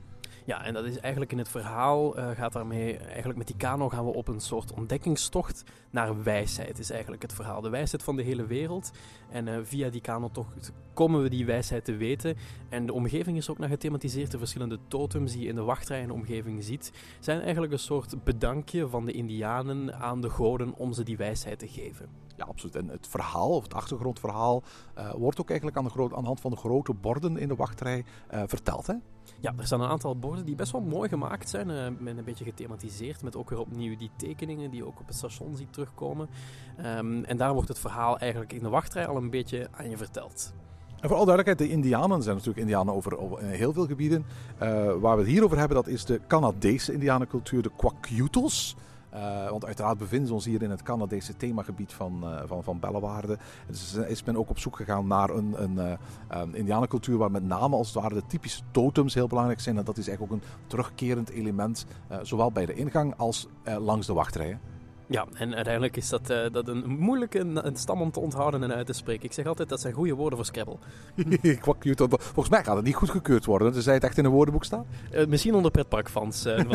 Ja, 0.45 0.65
en 0.65 0.75
dat 0.75 0.85
is 0.85 0.99
eigenlijk 0.99 1.33
in 1.33 1.39
het 1.39 1.49
verhaal, 1.49 2.19
uh, 2.19 2.31
gaat 2.31 2.53
daarmee, 2.53 2.97
eigenlijk 2.99 3.39
met 3.39 3.47
die 3.47 3.57
kano 3.57 3.89
gaan 3.89 4.05
we 4.05 4.15
op 4.15 4.29
een 4.29 4.41
soort 4.41 4.73
ontdekkingstocht 4.73 5.65
naar 5.91 6.23
wijsheid, 6.23 6.79
is 6.79 6.91
eigenlijk 6.91 7.23
het 7.23 7.33
verhaal. 7.33 7.61
De 7.61 7.69
wijsheid 7.69 8.03
van 8.03 8.17
de 8.17 8.23
hele 8.23 8.47
wereld. 8.47 8.91
En 9.31 9.47
uh, 9.47 9.59
via 9.63 9.91
die 9.91 10.01
kanotocht 10.01 10.73
komen 10.95 11.23
we 11.23 11.29
die 11.29 11.47
wijsheid 11.47 11.85
te 11.85 11.97
weten. 11.97 12.37
En 12.69 12.87
de 12.87 12.93
omgeving 12.93 13.37
is 13.37 13.51
ook 13.51 13.59
nog 13.59 13.69
gethematiseerd. 13.69 14.31
De 14.31 14.39
verschillende 14.39 14.79
totems 14.89 15.33
die 15.33 15.43
je 15.43 15.49
in 15.49 15.55
de 15.55 15.63
wachtrij 15.63 16.03
en 16.03 16.11
omgeving 16.11 16.65
ziet, 16.65 16.93
zijn 17.21 17.41
eigenlijk 17.41 17.73
een 17.73 17.79
soort 17.79 18.25
bedankje 18.25 18.89
van 18.89 19.05
de 19.05 19.13
Indianen 19.13 19.95
aan 19.95 20.21
de 20.21 20.31
goden 20.31 20.75
om 20.77 20.93
ze 20.93 21.03
die 21.03 21.17
wijsheid 21.17 21.59
te 21.59 21.69
geven. 21.69 22.09
Ja, 22.37 22.45
absoluut. 22.45 22.77
En 22.77 22.89
het 22.89 23.09
verhaal, 23.09 23.51
of 23.51 23.63
het 23.63 23.75
achtergrondverhaal, 23.75 24.63
uh, 24.99 25.13
wordt 25.13 25.41
ook 25.41 25.51
eigenlijk 25.51 25.79
aan 25.79 25.85
de, 25.85 26.15
aan 26.15 26.23
de 26.23 26.27
hand 26.27 26.41
van 26.41 26.51
de 26.51 26.57
grote 26.57 26.95
borden 26.95 27.37
in 27.37 27.49
de 27.49 27.55
wachtrij 27.55 28.05
verteld, 28.47 28.87
hè? 28.87 28.95
Ja, 29.41 29.53
er 29.59 29.67
staan 29.67 29.81
een 29.81 29.89
aantal 29.89 30.19
borden 30.19 30.45
die 30.45 30.55
best 30.55 30.73
wel 30.73 30.81
mooi 30.81 31.09
gemaakt 31.09 31.49
zijn. 31.49 31.69
Uh, 31.69 31.87
met 31.99 32.19
een 32.19 32.25
beetje 32.25 32.45
gethematiseerd. 32.45 33.23
Met 33.23 33.37
ook 33.37 33.51
weer 33.51 33.59
opnieuw 33.59 33.97
die 33.97 34.11
tekeningen 34.17 34.71
die 34.71 34.81
je 34.81 34.87
ook 34.87 35.01
op 35.01 35.07
het 35.07 35.17
station 35.17 35.57
ziet 35.57 35.73
terugkomen. 35.73 36.29
Um, 36.87 37.25
en 37.25 37.37
daar 37.37 37.53
wordt 37.53 37.69
het 37.69 37.79
verhaal 37.79 38.19
eigenlijk 38.19 38.53
in 38.53 38.63
de 38.63 38.69
wachtrij 38.69 39.07
al 39.07 39.17
een 39.17 39.31
beetje 39.31 39.69
aan 39.71 39.91
je 39.91 39.97
verteld. 39.97 40.53
En 41.01 41.09
voor 41.09 41.17
alle 41.17 41.27
duidelijkheid, 41.27 41.71
de 41.71 41.77
Indianen 41.77 42.23
zijn 42.23 42.37
natuurlijk 42.37 42.67
Indianen 42.67 42.95
over, 42.95 43.19
over 43.19 43.39
heel 43.39 43.73
veel 43.73 43.87
gebieden. 43.87 44.25
Uh, 44.63 44.93
waar 45.01 45.17
we 45.17 45.23
het 45.23 45.31
hier 45.31 45.45
over 45.45 45.59
hebben, 45.59 45.77
dat 45.77 45.87
is 45.87 46.05
de 46.05 46.21
Canadese 46.27 46.93
Indianencultuur, 46.93 47.63
de 47.63 47.71
Kwakiutels. 47.77 48.77
Uh, 49.15 49.51
want 49.51 49.65
uiteraard 49.65 49.99
bevinden 49.99 50.29
we 50.29 50.35
ons 50.35 50.45
hier 50.45 50.63
in 50.63 50.71
het 50.71 50.83
Canadese 50.83 51.37
themagebied 51.37 51.93
van, 51.93 52.21
uh, 52.23 52.41
van, 52.45 52.63
van 52.63 52.81
Bellewaarde. 52.81 53.39
Dus 53.67 53.95
is 53.95 54.25
men 54.25 54.37
ook 54.37 54.51
op 54.51 54.59
zoek 54.59 54.77
gegaan 54.77 55.07
naar 55.07 55.31
een, 55.31 55.63
een, 55.63 55.99
uh, 57.09 57.19
waar 57.19 57.31
met 57.31 57.45
name 57.45 57.77
als 57.77 57.87
het 57.95 58.03
ware 58.03 58.15
de 58.15 58.27
typische 58.27 58.63
totems 58.71 59.15
heel 59.15 59.27
belangrijk 59.27 59.61
zijn. 59.61 59.79
En 59.79 59.85
dat 59.85 59.99
is 59.99 60.09
eigenlijk 60.09 60.37
ook 60.37 60.43
een 60.43 60.49
terugkerend 60.67 61.31
element, 61.31 61.87
zowel 62.23 62.53
bij 62.53 62.67
de 62.67 62.75
ingang 62.75 63.15
als 63.17 63.49
langs 63.65 64.07
de 64.07 64.13
wachtrijen. 64.13 64.72
Ja, 65.13 65.27
en 65.35 65.55
uiteindelijk 65.55 65.97
is 65.97 66.09
dat, 66.09 66.31
uh, 66.31 66.39
dat 66.53 66.69
een 66.69 66.85
moeilijke 66.87 67.39
een 67.39 67.77
stam 67.77 68.01
om 68.01 68.11
te 68.11 68.21
onthouden 68.21 68.63
en 68.63 68.73
uit 68.73 68.87
te 68.87 68.93
spreken. 68.93 69.25
Ik 69.25 69.33
zeg 69.33 69.47
altijd 69.47 69.69
dat 69.69 69.81
zijn 69.81 69.95
goede 69.95 70.15
woorden 70.15 70.39
voor 70.39 70.47
Scrabble. 70.47 70.77
Volgens 72.19 72.49
mij 72.49 72.65
gaat 72.65 72.77
het 72.77 72.85
niet 72.85 72.95
goedgekeurd 72.95 73.45
worden. 73.45 73.73
Dus 73.73 73.85
zij 73.85 73.95
het 73.95 74.05
echt 74.05 74.19
in 74.19 74.25
een 74.25 74.31
woordenboek 74.31 74.65
staan? 74.65 74.87
Uh, 75.13 75.27
misschien 75.27 75.55
onder 75.55 75.71
pretparkfans. 75.71 76.47
Uh, 76.47 76.59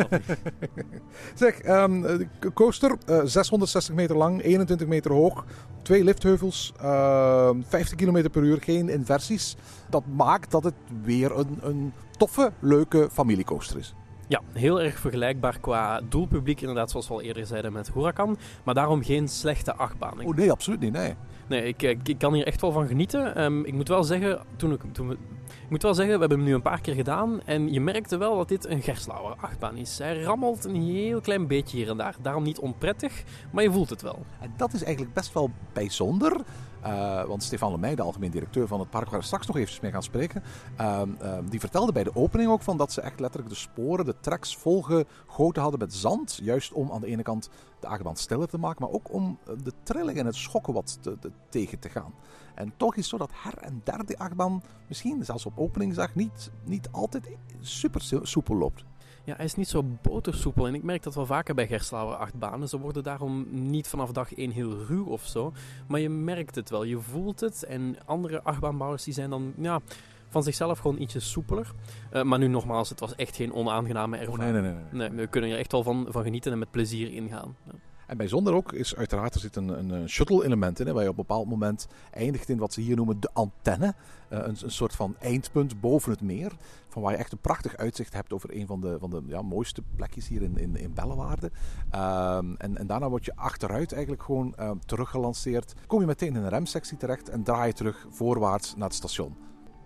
zeg, 1.34 1.66
um, 1.66 2.28
coaster, 2.54 2.96
660 3.24 3.94
meter 3.94 4.16
lang, 4.16 4.42
21 4.42 4.86
meter 4.86 5.12
hoog, 5.12 5.44
twee 5.82 6.04
liftheuvels, 6.04 6.72
50 6.76 7.94
km 7.94 8.30
per 8.30 8.42
uur, 8.42 8.62
geen 8.62 8.88
inversies. 8.88 9.56
Dat 9.90 10.02
maakt 10.06 10.50
dat 10.50 10.64
het 10.64 10.74
weer 11.02 11.38
een, 11.38 11.58
een 11.62 11.92
toffe, 12.16 12.52
leuke 12.60 13.08
familiecoaster 13.12 13.78
is. 13.78 13.94
Ja, 14.28 14.40
heel 14.52 14.80
erg 14.80 14.98
vergelijkbaar 14.98 15.60
qua 15.60 16.00
doelpubliek, 16.08 16.60
inderdaad, 16.60 16.90
zoals 16.90 17.08
we 17.08 17.14
al 17.14 17.20
eerder 17.20 17.46
zeiden 17.46 17.72
met 17.72 17.92
Huracan. 17.92 18.38
Maar 18.64 18.74
daarom 18.74 19.02
geen 19.02 19.28
slechte 19.28 19.74
achtbaan. 19.74 20.24
Oh 20.24 20.36
nee, 20.36 20.50
absoluut 20.50 20.80
niet, 20.80 20.92
nee. 20.92 21.14
Nee, 21.48 21.62
ik, 21.62 21.82
ik, 21.82 22.08
ik 22.08 22.18
kan 22.18 22.34
hier 22.34 22.46
echt 22.46 22.60
wel 22.60 22.72
van 22.72 22.86
genieten. 22.86 23.42
Um, 23.44 23.64
ik 23.64 23.72
moet 23.72 23.88
wel 23.88 24.04
zeggen, 24.04 24.40
toen 24.56 24.72
ik, 24.72 24.80
toen 24.92 25.08
we, 25.08 25.14
ik 25.46 25.70
moet 25.70 25.82
wel 25.82 25.94
zeggen, 25.94 26.14
we 26.14 26.20
hebben 26.20 26.38
hem 26.38 26.46
nu 26.46 26.54
een 26.54 26.62
paar 26.62 26.80
keer 26.80 26.94
gedaan. 26.94 27.40
En 27.44 27.72
je 27.72 27.80
merkte 27.80 28.16
wel 28.16 28.36
dat 28.36 28.48
dit 28.48 28.66
een 28.66 28.82
Gerslauer 28.82 29.34
achtbaan 29.40 29.76
is. 29.76 29.98
Hij 29.98 30.22
rammelt 30.22 30.64
een 30.64 30.82
heel 30.82 31.20
klein 31.20 31.46
beetje 31.46 31.76
hier 31.76 31.88
en 31.88 31.96
daar. 31.96 32.16
Daarom 32.22 32.42
niet 32.42 32.58
onprettig, 32.58 33.22
maar 33.52 33.62
je 33.62 33.72
voelt 33.72 33.90
het 33.90 34.02
wel. 34.02 34.26
En 34.40 34.52
dat 34.56 34.72
is 34.72 34.82
eigenlijk 34.84 35.14
best 35.14 35.32
wel 35.32 35.50
bijzonder. 35.72 36.40
Uh, 36.84 37.24
want 37.24 37.42
Stefan 37.42 37.70
Lemay, 37.70 37.94
de 37.94 38.02
algemeen 38.02 38.30
directeur 38.30 38.66
van 38.66 38.80
het 38.80 38.90
park, 38.90 39.10
waar 39.10 39.20
we 39.20 39.26
straks 39.26 39.46
nog 39.46 39.56
eventjes 39.56 39.80
mee 39.80 39.90
gaan 39.90 40.02
spreken, 40.02 40.42
uh, 40.80 41.02
uh, 41.22 41.38
die 41.48 41.60
vertelde 41.60 41.92
bij 41.92 42.04
de 42.04 42.16
opening 42.16 42.50
ook 42.50 42.62
van 42.62 42.76
dat 42.76 42.92
ze 42.92 43.00
echt 43.00 43.20
letterlijk 43.20 43.52
de 43.52 43.58
sporen, 43.58 44.04
de 44.04 44.20
tracks 44.20 44.56
volgegoten 44.56 45.62
hadden 45.62 45.80
met 45.80 45.94
zand. 45.94 46.38
Juist 46.42 46.72
om 46.72 46.92
aan 46.92 47.00
de 47.00 47.06
ene 47.06 47.22
kant 47.22 47.50
de 47.80 47.86
achtbaan 47.86 48.16
stiller 48.16 48.48
te 48.48 48.58
maken, 48.58 48.82
maar 48.84 48.94
ook 48.94 49.12
om 49.12 49.38
de 49.62 49.72
trilling 49.82 50.18
en 50.18 50.26
het 50.26 50.36
schokken 50.36 50.72
wat 50.72 50.98
te, 51.00 51.18
tegen 51.48 51.78
te 51.78 51.88
gaan. 51.88 52.14
En 52.54 52.72
toch 52.76 52.92
is 52.96 53.00
het 53.00 53.10
zo 53.10 53.18
dat 53.18 53.30
her 53.32 53.58
en 53.58 53.80
der 53.84 54.06
die 54.06 54.18
achtbaan 54.18 54.62
misschien 54.88 55.24
zelfs 55.24 55.46
op 55.46 55.58
openingsdag 55.58 56.14
niet, 56.14 56.50
niet 56.64 56.88
altijd 56.90 57.28
super 57.60 58.02
soepel 58.22 58.56
loopt. 58.56 58.84
Ja, 59.28 59.36
hij 59.36 59.44
is 59.44 59.54
niet 59.54 59.68
zo 59.68 59.84
botersoepel. 60.02 60.66
En 60.66 60.74
ik 60.74 60.82
merk 60.82 61.02
dat 61.02 61.14
wel 61.14 61.26
vaker 61.26 61.54
bij 61.54 61.66
Gerslauer 61.66 62.14
achtbanen. 62.14 62.68
Ze 62.68 62.78
worden 62.78 63.02
daarom 63.02 63.46
niet 63.50 63.88
vanaf 63.88 64.12
dag 64.12 64.34
1 64.34 64.50
heel 64.50 64.84
ruw 64.86 65.04
of 65.04 65.26
zo. 65.26 65.52
Maar 65.88 66.00
je 66.00 66.08
merkt 66.08 66.54
het 66.54 66.70
wel, 66.70 66.84
je 66.84 67.00
voelt 67.00 67.40
het. 67.40 67.62
En 67.62 67.96
andere 68.04 68.42
achtbaanbouwers 68.42 69.04
die 69.04 69.14
zijn 69.14 69.30
dan 69.30 69.52
ja, 69.58 69.80
van 70.28 70.42
zichzelf 70.42 70.78
gewoon 70.78 71.00
ietsje 71.00 71.20
soepeler. 71.20 71.72
Uh, 72.12 72.22
maar 72.22 72.38
nu 72.38 72.46
nogmaals, 72.46 72.88
het 72.88 73.00
was 73.00 73.14
echt 73.14 73.36
geen 73.36 73.52
onaangename 73.52 74.16
ervaring. 74.16 74.52
Nee, 74.52 74.62
nee, 74.62 74.72
nee, 74.90 75.08
nee. 75.08 75.18
We 75.18 75.26
kunnen 75.26 75.50
er 75.50 75.58
echt 75.58 75.72
wel 75.72 75.82
van, 75.82 76.06
van 76.08 76.22
genieten 76.22 76.52
en 76.52 76.58
met 76.58 76.70
plezier 76.70 77.12
ingaan. 77.12 77.56
Ja. 77.66 77.72
En 78.08 78.16
bijzonder 78.16 78.54
ook 78.54 78.72
is 78.72 78.96
uiteraard, 78.96 79.34
er 79.34 79.40
zit 79.40 79.56
een, 79.56 79.68
een 79.68 80.08
shuttle-element 80.08 80.80
in, 80.80 80.86
hè, 80.86 80.92
waar 80.92 81.02
je 81.02 81.08
op 81.08 81.18
een 81.18 81.26
bepaald 81.26 81.48
moment 81.48 81.86
eindigt 82.10 82.48
in 82.48 82.58
wat 82.58 82.72
ze 82.72 82.80
hier 82.80 82.96
noemen 82.96 83.20
de 83.20 83.30
antenne. 83.32 83.86
Uh, 83.86 84.38
een, 84.38 84.56
een, 84.62 84.70
soort 84.70 84.94
van 84.94 85.16
eindpunt 85.18 85.80
boven 85.80 86.10
het 86.10 86.20
meer, 86.20 86.52
van 86.88 87.02
waar 87.02 87.12
je 87.12 87.18
echt 87.18 87.32
een 87.32 87.38
prachtig 87.38 87.76
uitzicht 87.76 88.12
hebt 88.12 88.32
over 88.32 88.56
een 88.56 88.66
van 88.66 88.80
de, 88.80 88.96
van 88.98 89.10
de 89.10 89.22
ja, 89.26 89.42
mooiste 89.42 89.82
plekjes 89.96 90.28
hier 90.28 90.42
in, 90.42 90.58
in, 90.58 90.76
in 90.76 90.94
Bellewaarde. 90.94 91.46
Um, 91.46 92.56
en, 92.56 92.78
en 92.78 92.86
daarna 92.86 93.08
word 93.08 93.24
je 93.24 93.36
achteruit 93.36 93.92
eigenlijk 93.92 94.22
gewoon 94.22 94.54
uh, 94.58 94.70
teruggelanceerd. 94.86 95.74
Kom 95.86 96.00
je 96.00 96.06
meteen 96.06 96.36
in 96.36 96.42
een 96.42 96.48
remsectie 96.48 96.96
terecht 96.96 97.28
en 97.28 97.42
draai 97.42 97.66
je 97.66 97.74
terug 97.74 98.06
voorwaarts 98.10 98.74
naar 98.76 98.88
het 98.88 98.96
station. 98.96 99.36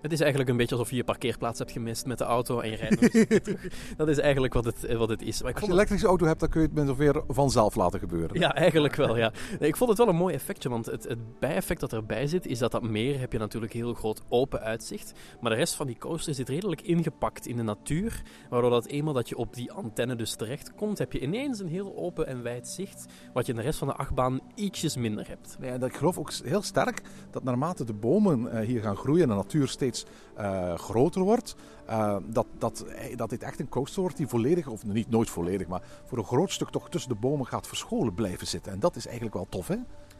Het 0.03 0.13
is 0.13 0.21
eigenlijk 0.21 0.51
een 0.51 0.57
beetje 0.57 0.75
alsof 0.75 0.91
je 0.91 0.97
je 0.97 1.05
parkeerplaats 1.05 1.59
hebt 1.59 1.71
gemist 1.71 2.07
met 2.07 2.19
de 2.19 2.25
auto 2.25 2.61
en 2.61 2.71
je 2.71 2.77
rijdt 2.77 3.13
terug. 3.13 3.59
Dat 3.97 4.09
is 4.09 4.19
eigenlijk 4.19 4.55
wat 4.55 4.65
het, 4.65 4.97
wat 4.97 5.09
het 5.09 5.23
is. 5.23 5.43
Maar 5.43 5.51
ik 5.51 5.57
Als 5.57 5.65
je 5.65 5.71
een 5.71 5.77
elektrische 5.77 6.07
auto 6.07 6.27
hebt, 6.27 6.41
dan 6.41 6.49
kun 6.49 6.61
je 6.61 6.69
het 6.75 6.79
ongeveer 6.79 7.23
vanzelf 7.29 7.75
laten 7.75 7.99
gebeuren. 7.99 8.41
Ja, 8.41 8.55
eigenlijk 8.55 8.95
wel, 8.97 9.17
ja. 9.17 9.33
Nee, 9.61 9.69
ik 9.69 9.77
vond 9.77 9.91
het 9.91 9.99
wel 9.99 10.09
een 10.09 10.17
mooi 10.17 10.35
effectje, 10.35 10.69
want 10.69 10.87
het, 10.87 11.09
het 11.09 11.39
bijeffect 11.39 11.81
dat 11.81 11.93
erbij 11.93 12.27
zit, 12.27 12.47
is 12.47 12.59
dat 12.59 12.71
dat 12.71 12.83
meer 12.83 13.19
heb 13.19 13.33
je 13.33 13.39
natuurlijk 13.39 13.73
heel 13.73 13.95
groot 13.95 14.23
open 14.29 14.61
uitzicht. 14.61 15.13
Maar 15.41 15.51
de 15.51 15.57
rest 15.57 15.75
van 15.75 15.87
die 15.87 15.99
coaster 15.99 16.35
zit 16.35 16.49
redelijk 16.49 16.81
ingepakt 16.81 17.47
in 17.47 17.57
de 17.57 17.63
natuur, 17.63 18.23
waardoor 18.51 18.71
dat 18.71 18.87
eenmaal 18.87 19.15
dat 19.15 19.29
je 19.29 19.37
op 19.37 19.55
die 19.55 19.73
antenne 19.73 20.17
dus 20.17 20.35
terecht 20.35 20.75
komt, 20.75 20.99
heb 20.99 21.13
je 21.13 21.21
ineens 21.21 21.59
een 21.59 21.69
heel 21.69 21.97
open 21.97 22.27
en 22.27 22.43
wijd 22.43 22.69
zicht, 22.69 23.07
wat 23.33 23.47
je 23.47 23.53
in 23.53 23.59
de 23.59 23.65
rest 23.65 23.79
van 23.79 23.89
de 23.89 23.95
achtbaan 23.95 24.41
ietsjes 24.55 24.97
minder 24.97 25.29
hebt. 25.29 25.57
Ja, 25.61 25.79
dat 25.79 25.89
ik 25.89 25.97
geloof 25.97 26.19
ook 26.19 26.33
heel 26.33 26.63
sterk 26.63 27.03
dat 27.31 27.45
naarmate 27.45 27.85
de 27.85 27.93
bomen 27.93 28.41
uh, 28.41 28.61
hier 28.61 28.81
gaan 28.81 28.97
groeien 28.97 29.23
en 29.23 29.29
de 29.29 29.35
natuur 29.35 29.69
steeds 29.69 29.92
uh, 30.39 30.75
groter 30.75 31.23
wordt, 31.23 31.57
uh, 31.91 32.17
dat, 32.27 32.47
dat, 32.59 32.85
dat 33.17 33.31
dit 33.31 33.43
echt 33.43 33.61
een 33.61 33.69
coaster 33.69 34.01
wordt 34.01 34.17
die 34.17 34.27
volledig, 34.27 34.67
of 34.67 34.85
niet 34.85 35.11
nooit 35.11 35.31
volledig, 35.31 35.67
maar 35.67 35.83
voor 36.05 36.19
een 36.19 36.25
groot 36.25 36.51
stuk 36.51 36.71
toch 36.71 36.91
tussen 36.91 37.11
de 37.11 37.17
bomen 37.17 37.47
gaat 37.47 37.67
verscholen 37.67 38.15
blijven 38.15 38.47
zitten. 38.47 38.73
En 38.73 38.81
dat 38.81 38.97
is 38.97 39.05
eigenlijk 39.07 39.35
wel 39.35 39.47
tof, 39.49 39.69
hè? 39.69 39.77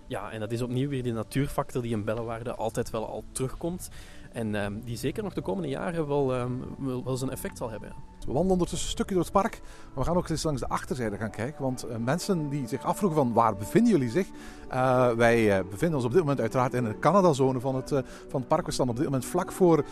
Ja, 0.07 0.31
en 0.31 0.41
dat 0.41 0.53
is 0.53 0.63
opnieuw 0.63 0.89
weer 0.89 1.03
die 1.03 1.13
natuurfactor 1.13 1.83
die 1.83 1.93
in 1.93 2.05
Bellewaarde 2.05 2.55
altijd 2.55 2.91
wel 2.91 3.07
al 3.07 3.25
terugkomt. 3.33 3.89
En 4.33 4.55
ehm, 4.55 4.81
die 4.85 4.97
zeker 4.97 5.23
nog 5.23 5.35
de 5.35 5.41
komende 5.41 5.69
jaren 5.69 6.09
wel, 6.09 6.35
ehm, 6.35 6.53
wel, 6.79 7.05
wel 7.05 7.17
zijn 7.17 7.31
effect 7.31 7.59
zal 7.59 7.71
hebben. 7.71 7.93
We 8.27 8.33
wandelen 8.33 8.53
ondertussen 8.53 8.89
een 8.89 8.95
stukje 8.95 9.15
door 9.15 9.23
het 9.23 9.33
park. 9.33 9.61
Maar 9.63 10.05
we 10.05 10.11
gaan 10.11 10.17
ook 10.17 10.29
eens 10.29 10.43
langs 10.43 10.61
de 10.61 10.69
achterzijde 10.69 11.17
gaan 11.17 11.31
kijken. 11.31 11.63
Want 11.63 11.83
eh, 11.83 11.97
mensen 11.97 12.49
die 12.49 12.69
zich 12.69 12.85
afvroegen 12.85 13.19
van 13.19 13.33
waar 13.33 13.57
bevinden 13.57 13.93
jullie 13.93 14.11
zich? 14.11 14.27
Eh, 14.69 15.11
wij 15.11 15.59
eh, 15.59 15.65
bevinden 15.71 15.97
ons 15.97 16.07
op 16.07 16.13
dit 16.13 16.21
moment 16.21 16.41
uiteraard 16.41 16.75
in 16.75 16.85
de 16.85 16.99
Canada-zone 16.99 17.61
van 17.61 17.75
het, 17.75 17.89
van 18.29 18.41
het 18.41 18.49
park. 18.49 18.67
We 18.67 18.73
staan 18.73 18.89
op 18.89 18.97
dit 18.97 19.05
moment 19.05 19.25
vlak 19.25 19.53
voor 19.53 19.85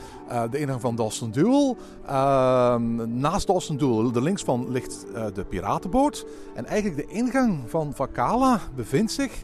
de 0.51 0.59
ingang 0.59 0.81
van 0.81 0.97
Dawson 0.97 1.31
Duel. 1.31 1.77
Ehm, 2.07 3.19
naast 3.21 3.47
Dawson 3.47 3.77
Duel, 3.77 4.15
er 4.15 4.23
links 4.23 4.43
van, 4.43 4.71
ligt 4.71 5.07
de 5.35 5.45
piratenboot. 5.45 6.27
En 6.55 6.67
eigenlijk 6.67 7.09
de 7.09 7.15
ingang 7.15 7.59
van 7.67 7.95
Vakala 7.95 8.61
bevindt 8.75 9.13
zich 9.13 9.43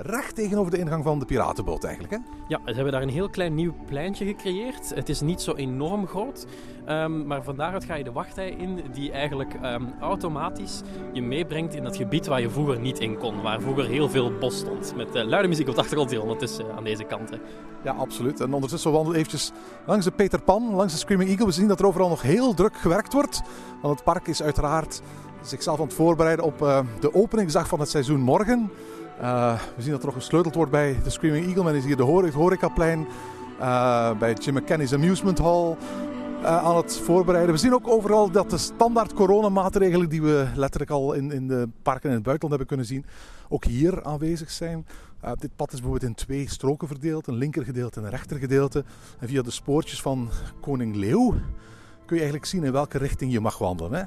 recht 0.00 0.34
tegenover 0.34 0.70
de 0.70 0.78
ingang 0.78 1.04
van 1.04 1.18
de 1.18 1.24
piratenboot 1.24 1.84
eigenlijk. 1.84 2.14
Hè? 2.14 2.18
Ja, 2.48 2.60
ze 2.64 2.72
hebben 2.72 2.92
daar 2.92 3.02
een 3.02 3.08
heel 3.08 3.28
klein 3.28 3.54
nieuw 3.54 3.74
pleintje 3.86 4.24
gecreëerd. 4.24 4.94
Het 4.94 5.08
is 5.08 5.20
niet 5.20 5.40
zo 5.40 5.54
enorm 5.54 6.06
groot, 6.06 6.46
ehm, 6.84 7.26
maar 7.26 7.42
van 7.42 7.56
daaruit 7.56 7.84
ga 7.84 7.94
je 7.94 8.04
de 8.04 8.12
wachtrij 8.12 8.50
in 8.50 8.80
die 8.92 9.12
eigenlijk 9.12 9.54
ehm, 9.54 9.84
automatisch 10.00 10.82
je 11.12 11.22
meebrengt 11.22 11.74
in 11.74 11.82
dat 11.82 11.96
gebied 11.96 12.26
waar 12.26 12.40
je 12.40 12.50
vroeger 12.50 12.80
niet 12.80 12.98
in 12.98 13.18
kon. 13.18 13.42
Waar 13.42 13.60
vroeger 13.60 13.86
heel 13.86 14.08
veel 14.08 14.32
bos 14.38 14.58
stond. 14.58 14.92
Met 14.96 15.14
eh, 15.14 15.24
luide 15.24 15.48
muziek 15.48 15.68
op 15.68 15.74
de 15.74 15.80
achtergrond 15.80 16.10
hier 16.10 16.22
ondertussen 16.22 16.70
eh, 16.70 16.76
aan 16.76 16.84
deze 16.84 17.04
kant. 17.04 17.30
Hè. 17.30 17.36
Ja, 17.84 17.92
absoluut. 17.92 18.40
En 18.40 18.52
ondertussen 18.52 18.92
wandelen 18.92 19.12
we 19.12 19.18
eventjes 19.18 19.52
langs 19.86 20.04
de 20.04 20.10
Peter 20.10 20.42
Pan, 20.42 20.74
langs 20.74 20.92
de 20.92 20.98
Screaming 20.98 21.30
Eagle. 21.30 21.46
We 21.46 21.52
zien 21.52 21.68
dat 21.68 21.80
er 21.80 21.86
overal 21.86 22.08
nog 22.08 22.22
heel 22.22 22.54
druk 22.54 22.76
gewerkt 22.76 23.12
wordt. 23.12 23.42
Want 23.82 23.94
het 23.94 24.04
park 24.04 24.26
is 24.26 24.42
uiteraard 24.42 25.02
zichzelf 25.42 25.78
aan 25.78 25.86
het 25.86 25.94
voorbereiden 25.94 26.44
op 26.44 26.62
eh, 26.62 26.80
de 27.00 27.14
openingsdag 27.14 27.68
van 27.68 27.80
het 27.80 27.88
seizoen 27.88 28.20
morgen. 28.20 28.70
Eh, 29.20 29.60
we 29.76 29.82
zien 29.82 29.90
dat 29.90 30.00
er 30.00 30.06
nog 30.06 30.14
gesleuteld 30.14 30.54
wordt 30.54 30.70
bij 30.70 30.96
de 31.04 31.10
Screaming 31.10 31.46
Eagle. 31.46 31.64
Men 31.64 31.74
is 31.74 31.84
hier 31.84 31.96
de 31.96 32.30
horecaplein 32.32 33.06
eh, 33.60 34.18
bij 34.18 34.32
Jim 34.32 34.54
McKenny's 34.54 34.92
Amusement 34.92 35.38
Hall 35.38 35.76
eh, 36.42 36.64
aan 36.64 36.76
het 36.76 36.98
voorbereiden. 36.98 37.54
We 37.54 37.60
zien 37.60 37.74
ook 37.74 37.88
overal 37.88 38.30
dat 38.30 38.50
de 38.50 38.58
standaard 38.58 39.14
coronamaatregelen 39.14 40.08
die 40.08 40.22
we 40.22 40.46
letterlijk 40.54 40.90
al 40.90 41.12
in, 41.12 41.32
in 41.32 41.48
de 41.48 41.68
parken 41.82 42.08
in 42.08 42.14
het 42.14 42.24
buitenland 42.24 42.60
hebben 42.60 42.66
kunnen 42.66 42.86
zien, 42.86 43.04
ook 43.48 43.64
hier 43.64 44.04
aanwezig 44.04 44.50
zijn. 44.50 44.86
Dit 45.38 45.56
pad 45.56 45.72
is 45.72 45.80
bijvoorbeeld 45.80 46.10
in 46.10 46.14
twee 46.14 46.50
stroken 46.50 46.88
verdeeld, 46.88 47.26
een 47.26 47.34
linkergedeelte 47.34 47.98
en 47.98 48.04
een 48.04 48.10
rechtergedeelte. 48.10 48.84
En 49.18 49.28
via 49.28 49.42
de 49.42 49.50
spoortjes 49.50 50.02
van 50.02 50.28
Koning 50.60 50.96
Leeuw 50.96 51.30
kun 52.04 52.16
je 52.16 52.22
eigenlijk 52.22 52.44
zien 52.44 52.64
in 52.64 52.72
welke 52.72 52.98
richting 52.98 53.32
je 53.32 53.40
mag 53.40 53.58
wandelen. 53.58 53.92
Hè? 53.92 54.04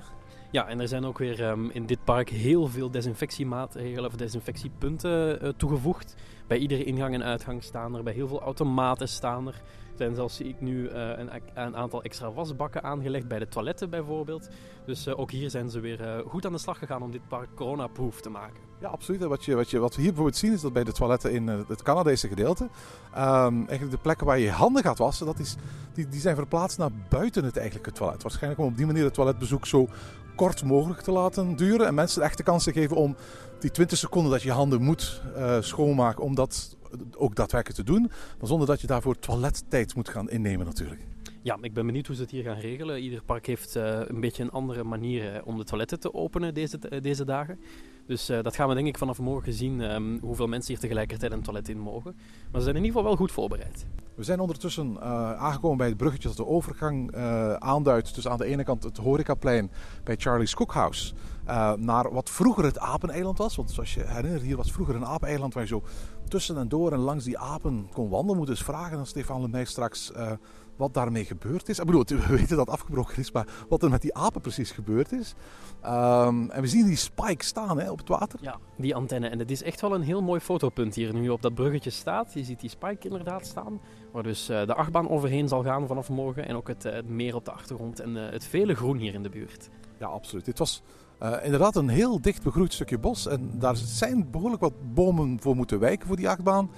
Ja, 0.52 0.68
en 0.68 0.80
er 0.80 0.88
zijn 0.88 1.06
ook 1.06 1.18
weer 1.18 1.44
ehm, 1.44 1.70
in 1.70 1.86
dit 1.86 2.04
park 2.04 2.30
heel 2.30 2.68
veel 2.68 2.92
desinfectiemaatregelen 2.92 4.10
of 4.10 4.16
desinfectiepunten 4.16 5.42
eh, 5.42 5.50
toegevoegd. 5.50 6.16
Bij 6.48 6.58
iedere 6.58 6.84
ingang 6.84 7.14
en 7.14 7.24
uitgang 7.24 7.64
staan 7.64 7.96
er, 7.96 8.04
bij 8.04 8.14
heel 8.14 8.28
veel 8.28 8.42
automaten 8.42 9.08
staan 9.08 9.48
er. 9.48 9.62
Zijn 10.02 10.16
zelfs, 10.16 10.36
zie 10.36 10.48
ik 10.48 10.62
nu, 10.62 10.88
eh, 10.88 11.10
een, 11.18 11.30
een 11.54 11.76
aantal 11.76 12.04
extra 12.04 12.32
wasbakken 12.32 12.84
aangelegd 12.84 13.28
bij 13.28 13.40
de 13.40 13.48
toiletten 13.48 13.90
bijvoorbeeld. 13.90 14.50
Dus 14.86 15.06
eh, 15.06 15.20
ook 15.20 15.32
hier 15.32 15.50
zijn 15.50 15.70
ze 15.70 15.80
weer 15.80 16.02
eh, 16.02 16.28
goed 16.28 16.46
aan 16.46 16.52
de 16.52 16.58
slag 16.58 16.78
gegaan 16.78 17.02
om 17.02 17.12
dit 17.12 17.28
park 17.28 17.48
coronaproof 17.56 18.22
te 18.22 18.30
maken. 18.30 18.60
Ja, 18.80 18.88
absoluut. 18.88 19.22
En 19.22 19.30
Wat, 19.30 19.46
je, 19.46 19.56
wat, 19.56 19.70
je, 19.70 19.80
wat 19.80 19.96
we 19.96 20.02
hier 20.02 20.10
bijvoorbeeld 20.10 20.40
zien 20.40 20.54
is 20.54 20.62
dat 20.62 20.74
bij 20.74 20.84
de 20.84 20.92
toiletten 20.92 21.32
in 21.32 21.48
het 21.48 21.82
Canadese 21.82 22.28
gedeelte, 22.28 22.70
ehm, 23.14 23.56
eigenlijk 23.56 23.92
de 23.92 23.98
plekken 23.98 24.26
waar 24.26 24.40
je 24.40 24.52
handen 24.52 24.84
gaat 24.84 24.98
wassen, 24.98 25.26
dat 25.26 25.40
is, 25.40 25.56
die, 25.94 26.08
die 26.08 26.20
zijn 26.20 26.36
verplaatst 26.36 26.78
naar 26.78 26.92
buiten 27.10 27.44
het 27.44 27.58
eigenlijke 27.58 27.92
toilet. 27.92 28.24
Waarschijnlijk 28.24 28.62
om 28.62 28.68
op 28.68 28.78
die 28.78 28.86
manier 28.86 29.04
het 29.04 29.14
toiletbezoek 29.14 29.66
zo 29.66 29.88
kort 30.36 30.64
mogelijk 30.64 31.02
te 31.02 31.12
laten 31.12 31.56
duren 31.56 31.88
en 31.88 31.94
mensen 31.94 32.32
de 32.36 32.44
kans 32.44 32.64
te 32.64 32.72
geven 32.72 32.96
om 32.96 33.16
die 33.60 33.72
20 33.72 33.98
seconden 33.98 34.32
dat 34.32 34.42
je 34.42 34.52
handen 34.52 34.82
moet 34.82 35.22
schoonmaken, 35.60 36.24
om 36.24 36.36
dat 36.36 36.76
ook 37.18 37.36
daadwerkelijk 37.36 37.80
te 37.80 37.94
doen, 37.94 38.02
maar 38.40 38.48
zonder 38.48 38.68
dat 38.68 38.82
je 38.82 38.88
daarvoor 38.88 39.20
toilettijd 39.20 39.96
moet 39.96 40.10
gaan 40.10 40.30
innemen 40.30 40.66
natuurlijk. 40.66 41.02
Ja, 41.44 41.58
ik 41.62 41.74
ben 41.74 41.86
benieuwd 41.86 42.08
hoe 42.08 42.16
ze 42.16 42.22
het 42.22 42.32
hier 42.32 42.44
gaan 42.44 42.60
regelen. 42.60 43.02
Ieder 43.02 43.24
park 43.24 43.46
heeft 43.46 43.76
eh, 43.76 44.00
een 44.08 44.20
beetje 44.20 44.44
een 44.44 44.52
andere 44.52 44.84
manier 44.84 45.36
eh, 45.36 45.42
om 45.48 45.58
de 45.58 45.64
toiletten 45.64 46.00
te 46.00 46.14
openen 46.14 46.54
deze, 46.54 46.80
eh, 46.80 47.02
deze 47.02 47.26
dagen. 47.26 47.60
Dus 48.08 48.26
dat 48.26 48.56
gaan 48.56 48.68
we 48.68 48.74
denk 48.74 48.88
ik 48.88 48.98
vanaf 48.98 49.20
morgen 49.20 49.54
zien 49.54 49.82
ehm, 49.82 50.18
hoeveel 50.22 50.48
mensen 50.48 50.72
hier 50.72 50.82
tegelijkertijd 50.82 51.32
een 51.32 51.42
toilet 51.42 51.70
in 51.70 51.80
mogen. 51.80 52.16
Maar 52.52 52.62
ze 52.62 52.62
zijn 52.62 52.76
in 52.76 52.84
ieder 52.84 52.98
geval 52.98 53.04
wel 53.04 53.16
goed 53.16 53.32
voorbereid. 53.32 53.86
We 54.16 54.24
zijn 54.24 54.40
ondertussen 54.40 55.02
aangekomen 55.38 55.78
bij 55.78 55.88
het 55.88 55.98
bruggetje 55.98 56.28
dat 56.28 56.38
de 56.38 56.46
overgang 56.46 57.16
aanduidt 57.60 58.14
tussen 58.14 58.32
aan 58.32 58.38
de 58.38 58.46
ene 58.46 58.64
kant 58.64 58.84
het 58.84 58.98
horecaplein 58.98 59.72
bij 60.04 60.16
Charlie's 60.18 60.54
Cookhouse 60.54 61.14
eh, 61.46 61.74
naar 61.74 62.14
wat 62.14 62.30
vroeger 62.30 62.64
het 62.64 62.80
apeneiland 62.80 63.38
was. 63.38 63.56
Want 63.56 63.72
zoals 63.72 63.94
je 63.94 64.04
herinnert, 64.06 64.42
hier 64.44 64.58
was 64.58 64.72
vroeger 64.72 64.96
een 64.96 65.06
apeneiland 65.06 65.54
waar 65.54 65.64
je 65.64 65.70
zo 65.70 65.84
tussen 66.28 66.58
en 66.58 66.68
door 66.68 66.92
en 66.92 67.00
langs 67.00 67.24
die 67.24 67.38
apen 67.38 67.90
kon 67.94 68.10
wandelen. 68.10 68.38
Moet 68.38 68.48
dus 68.48 68.64
vragen 68.64 68.98
aan 68.98 69.06
Stefan 69.06 69.42
Lemay 69.42 69.66
straks 69.66 70.12
eh, 70.12 70.32
wat 70.76 70.94
daarmee 70.94 71.26
gebeurd 71.26 71.70
is. 71.70 71.80
Ik 71.80 71.86
bedoel, 71.86 72.04
we 72.08 72.28
weten 72.38 72.58
dat 72.58 72.66
het 72.66 72.76
afgebroken 72.76 73.18
is, 73.18 73.32
maar 73.32 73.48
wat 73.70 73.84
er 73.84 73.90
met 73.90 74.02
die 74.02 74.16
apen 74.16 74.42
precies 74.42 74.72
gebeurd 74.72 75.12
is. 75.12 75.34
Ehm, 75.82 76.50
en 76.50 76.62
we 76.62 76.68
zien 76.68 76.86
die 76.86 76.96
spike 76.96 77.46
staan 77.46 77.80
hè, 77.80 77.92
op 77.92 77.98
het 77.98 78.08
water. 78.08 78.40
Ja, 78.42 78.58
die 78.78 78.96
antenne. 78.96 79.28
En 79.28 79.40
het 79.40 79.52
is 79.52 79.64
echt 79.64 79.82
wel 79.82 79.96
een 79.96 80.02
heel 80.02 80.22
mooi 80.22 80.40
fotopunt 80.40 80.96
hier 80.96 81.14
nu 81.14 81.24
je 81.24 81.34
op 81.34 81.42
dat 81.42 81.54
bruggetje 81.54 81.90
staat. 81.90 82.34
Je 82.34 82.44
ziet 82.44 82.60
die 82.60 82.70
spike 82.70 83.08
inderdaad 83.08 83.46
staan. 83.46 83.82
Waar 84.12 84.24
dus 84.24 84.50
eh, 84.50 84.66
de 84.66 84.74
achtbaan 84.74 85.10
overheen 85.10 85.48
zal 85.48 85.64
gaan 85.64 85.88
vanaf 85.88 86.10
morgen. 86.10 86.48
En 86.48 86.56
ook 86.56 86.68
het, 86.68 87.08
meer 87.08 87.36
op 87.36 87.46
de 87.46 87.52
achtergrond 87.52 88.00
en 88.00 88.16
het 88.16 88.46
vele 88.46 88.76
groen 88.76 88.98
hier 88.98 89.14
in 89.14 89.24
de 89.24 89.30
buurt. 89.30 89.70
Ja, 90.00 90.08
absoluut. 90.08 90.46
Dit 90.46 90.60
was 90.60 90.82
eh, 91.22 91.34
inderdaad 91.44 91.76
een 91.76 91.90
heel 91.90 92.22
dicht 92.22 92.44
begroeid 92.44 92.74
stukje 92.74 92.98
bos. 92.98 93.28
En 93.28 93.52
daar 93.54 93.76
zijn 93.76 94.32
behoorlijk 94.32 94.62
wat 94.62 94.94
bomen 94.94 95.38
voor 95.42 95.56
moeten 95.56 95.80
wijken 95.80 96.08
voor 96.08 96.16
die 96.16 96.30
achtbaan. 96.30 96.72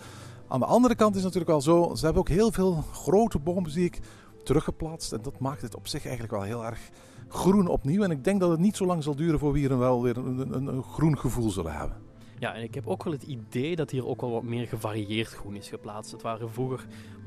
Aan 0.48 0.60
de 0.60 0.66
andere 0.66 0.96
kant 0.96 1.16
is 1.16 1.24
het 1.24 1.34
natuurlijk 1.34 1.66
wel 1.66 1.76
zo, 1.76 1.96
ze 1.96 2.06
hebben 2.06 2.22
ook 2.22 2.30
heel 2.30 2.52
veel 2.52 2.84
grote 2.92 3.40
bomen, 3.40 3.72
zie 3.72 3.86
ik, 3.86 4.00
teruggeplaatst. 4.44 5.12
En 5.12 5.22
dat 5.22 5.40
maakt 5.40 5.62
het 5.62 5.76
op 5.76 5.88
zich 5.88 6.04
eigenlijk 6.04 6.34
wel 6.34 6.44
heel 6.44 6.66
erg 6.66 6.90
groen 7.28 7.68
opnieuw. 7.68 8.04
En 8.04 8.12
ik 8.12 8.24
denk 8.24 8.40
dat 8.40 8.50
het 8.50 8.60
niet 8.60 8.78
zo 8.78 8.86
lang 8.86 9.04
zal 9.04 9.16
duren 9.16 9.40
voor 9.40 9.52
we 9.52 9.60
hier 9.60 9.78
wel 9.78 10.02
weer 10.02 10.18
een, 10.18 10.54
een, 10.54 10.68
een 10.68 10.84
groen 10.84 11.18
gevoel 11.18 11.50
zullen 11.50 11.74
hebben. 11.74 11.98
Ja, 12.44 12.56
en 12.56 12.64
ik 12.64 12.74
heb 12.74 12.88
ook 12.88 13.04
wel 13.04 13.14
het 13.14 13.24
idee 13.24 13.76
dat 13.76 13.92
hier 13.92 14.08
ook 14.08 14.22
wel 14.22 14.32
wat 14.32 14.44
meer 14.44 14.68
gevarieerd 14.68 15.28
groen 15.28 15.56
is 15.56 15.70
geplaatst. 15.70 16.12
Het 16.12 16.22
waren 16.22 16.50
vroeger 16.50 16.86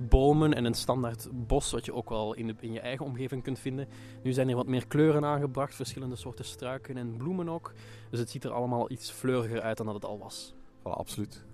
bomen 0.08 0.54
en 0.54 0.64
een 0.64 0.74
standaard 0.74 1.28
bos, 1.32 1.70
wat 1.70 1.84
je 1.84 1.94
ook 1.94 2.08
wel 2.08 2.34
in, 2.34 2.46
de, 2.46 2.54
in 2.60 2.72
je 2.72 2.80
eigen 2.80 3.04
omgeving 3.04 3.42
kunt 3.42 3.58
vinden. 3.58 3.88
Nu 4.22 4.32
zijn 4.32 4.48
er 4.48 4.56
wat 4.56 4.66
meer 4.66 4.86
kleuren 4.86 5.24
aangebracht, 5.24 5.74
verschillende 5.74 6.16
soorten 6.16 6.44
struiken 6.44 6.96
en 6.96 7.16
bloemen 7.16 7.48
ook. 7.48 7.72
Dus 8.10 8.18
het 8.18 8.30
ziet 8.30 8.44
er 8.44 8.50
allemaal 8.50 8.90
iets 8.90 9.10
fleuriger 9.10 9.60
uit 9.60 9.76
dan 9.76 9.86
dat 9.86 9.94
het 9.94 10.04
al 10.04 10.18
was. 10.18 10.54
Voilà, 10.80 10.82
absoluut. 10.82 11.44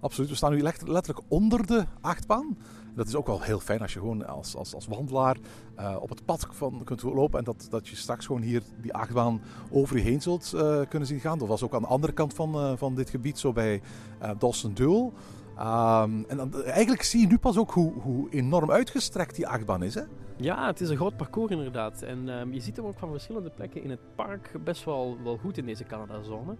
Absoluut. 0.00 0.30
We 0.30 0.36
staan 0.36 0.52
nu 0.52 0.62
letterlijk 0.62 1.20
onder 1.28 1.66
de 1.66 1.84
achtbaan. 2.00 2.56
Dat 2.94 3.06
is 3.06 3.14
ook 3.14 3.26
wel 3.26 3.42
heel 3.42 3.60
fijn 3.60 3.80
als 3.80 3.92
je 3.92 3.98
gewoon 3.98 4.26
als, 4.26 4.56
als, 4.56 4.74
als 4.74 4.86
wandelaar 4.86 5.36
eh, 5.74 5.96
op 6.00 6.08
het 6.08 6.24
pad 6.24 6.46
van 6.50 6.84
kunt 6.84 7.02
lopen. 7.02 7.38
En 7.38 7.44
dat, 7.44 7.66
dat 7.70 7.88
je 7.88 7.96
straks 7.96 8.26
gewoon 8.26 8.42
hier 8.42 8.62
die 8.80 8.94
achtbaan 8.94 9.40
over 9.70 9.96
je 9.96 10.02
heen 10.02 10.22
zult 10.22 10.52
eh, 10.52 10.80
kunnen 10.88 11.08
zien 11.08 11.20
gaan. 11.20 11.38
Dat 11.38 11.48
was 11.48 11.62
ook 11.62 11.74
aan 11.74 11.82
de 11.82 11.88
andere 11.88 12.12
kant 12.12 12.34
van, 12.34 12.54
eh, 12.54 12.72
van 12.76 12.94
dit 12.94 13.10
gebied, 13.10 13.38
zo 13.38 13.52
bij 13.52 13.82
uh, 14.22 14.74
Duel. 14.74 15.12
Um, 15.58 16.24
en 16.28 16.64
eigenlijk 16.64 17.02
zie 17.02 17.20
je 17.20 17.26
nu 17.26 17.38
pas 17.38 17.58
ook 17.58 17.70
hoe, 17.70 17.92
hoe 18.00 18.30
enorm 18.30 18.70
uitgestrekt 18.70 19.36
die 19.36 19.48
achtbaan 19.48 19.82
is. 19.82 19.94
Hè? 19.94 20.02
Ja, 20.36 20.66
het 20.66 20.80
is 20.80 20.88
een 20.88 20.96
groot 20.96 21.16
parcours 21.16 21.50
inderdaad. 21.50 22.02
En 22.02 22.28
um, 22.28 22.52
je 22.52 22.60
ziet 22.60 22.76
hem 22.76 22.84
ook 22.84 22.98
van 22.98 23.10
verschillende 23.10 23.50
plekken 23.50 23.82
in 23.82 23.90
het 23.90 24.14
park 24.14 24.52
best 24.64 24.84
wel, 24.84 25.16
wel 25.22 25.36
goed 25.36 25.58
in 25.58 25.66
deze 25.66 25.84
Canada-zone. 25.84 26.56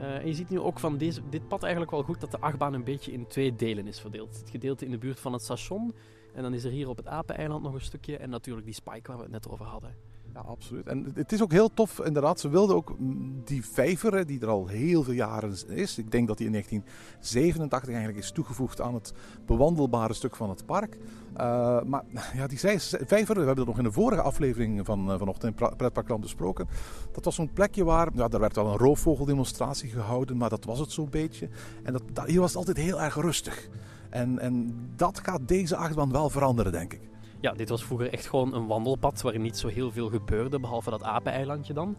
Uh, 0.00 0.16
en 0.16 0.26
je 0.26 0.34
ziet 0.34 0.50
nu 0.50 0.60
ook 0.60 0.78
van 0.78 0.96
deze, 0.96 1.20
dit 1.28 1.48
pad 1.48 1.62
eigenlijk 1.62 1.92
wel 1.92 2.02
goed 2.02 2.20
dat 2.20 2.30
de 2.30 2.40
achtbaan 2.40 2.74
een 2.74 2.84
beetje 2.84 3.12
in 3.12 3.26
twee 3.26 3.56
delen 3.56 3.86
is 3.86 4.00
verdeeld. 4.00 4.38
Het 4.38 4.50
gedeelte 4.50 4.84
in 4.84 4.90
de 4.90 4.98
buurt 4.98 5.20
van 5.20 5.32
het 5.32 5.42
station. 5.42 5.94
En 6.34 6.42
dan 6.42 6.54
is 6.54 6.64
er 6.64 6.70
hier 6.70 6.88
op 6.88 6.96
het 6.96 7.06
Apeneiland 7.06 7.62
nog 7.62 7.74
een 7.74 7.80
stukje. 7.80 8.16
En 8.16 8.30
natuurlijk 8.30 8.66
die 8.66 8.74
spike 8.74 9.08
waar 9.08 9.16
we 9.16 9.22
het 9.22 9.32
net 9.32 9.48
over 9.48 9.66
hadden. 9.66 9.94
Ja, 10.42 10.44
absoluut. 10.50 10.86
En 10.86 11.12
het 11.14 11.32
is 11.32 11.42
ook 11.42 11.52
heel 11.52 11.74
tof, 11.74 12.00
inderdaad. 12.00 12.40
Ze 12.40 12.48
wilden 12.48 12.76
ook 12.76 12.96
die 13.44 13.66
vijver, 13.66 14.26
die 14.26 14.40
er 14.40 14.48
al 14.48 14.66
heel 14.66 15.02
veel 15.02 15.14
jaren 15.14 15.54
is. 15.68 15.98
Ik 15.98 16.10
denk 16.10 16.28
dat 16.28 16.36
die 16.36 16.46
in 16.46 16.52
1987 16.52 17.88
eigenlijk 17.88 18.24
is 18.24 18.30
toegevoegd 18.30 18.80
aan 18.80 18.94
het 18.94 19.12
bewandelbare 19.46 20.12
stuk 20.12 20.36
van 20.36 20.48
het 20.48 20.66
park. 20.66 20.96
Uh, 20.96 21.82
maar 21.82 22.04
ja, 22.34 22.46
die 22.46 22.58
vijver, 22.58 23.34
we 23.34 23.46
hebben 23.46 23.56
dat 23.56 23.66
nog 23.66 23.78
in 23.78 23.84
de 23.84 23.92
vorige 23.92 24.22
aflevering 24.22 24.86
van 24.86 25.10
uh, 25.10 25.18
vanochtend 25.18 25.60
in 25.60 25.76
Pretparkland 25.76 26.20
besproken. 26.20 26.68
Dat 27.12 27.24
was 27.24 27.34
zo'n 27.34 27.52
plekje 27.52 27.84
waar, 27.84 28.08
ja, 28.14 28.28
daar 28.28 28.40
werd 28.40 28.56
wel 28.56 28.66
een 28.66 28.78
roofvogeldemonstratie 28.78 29.90
gehouden, 29.90 30.36
maar 30.36 30.50
dat 30.50 30.64
was 30.64 30.78
het 30.78 30.92
zo'n 30.92 31.10
beetje. 31.10 31.48
En 31.82 31.92
dat, 31.92 32.26
hier 32.26 32.40
was 32.40 32.48
het 32.48 32.58
altijd 32.58 32.76
heel 32.76 33.00
erg 33.00 33.14
rustig. 33.14 33.68
En, 34.10 34.38
en 34.38 34.74
dat 34.96 35.20
gaat 35.22 35.48
deze 35.48 35.76
achtbaan 35.76 36.12
wel 36.12 36.30
veranderen, 36.30 36.72
denk 36.72 36.92
ik. 36.92 37.00
Ja, 37.40 37.52
dit 37.52 37.68
was 37.68 37.84
vroeger 37.84 38.12
echt 38.12 38.26
gewoon 38.26 38.54
een 38.54 38.66
wandelpad 38.66 39.20
waarin 39.20 39.42
niet 39.42 39.58
zo 39.58 39.68
heel 39.68 39.90
veel 39.90 40.08
gebeurde, 40.08 40.60
behalve 40.60 40.90
dat 40.90 41.02
apeneilandje 41.02 41.72
dan. 41.72 41.96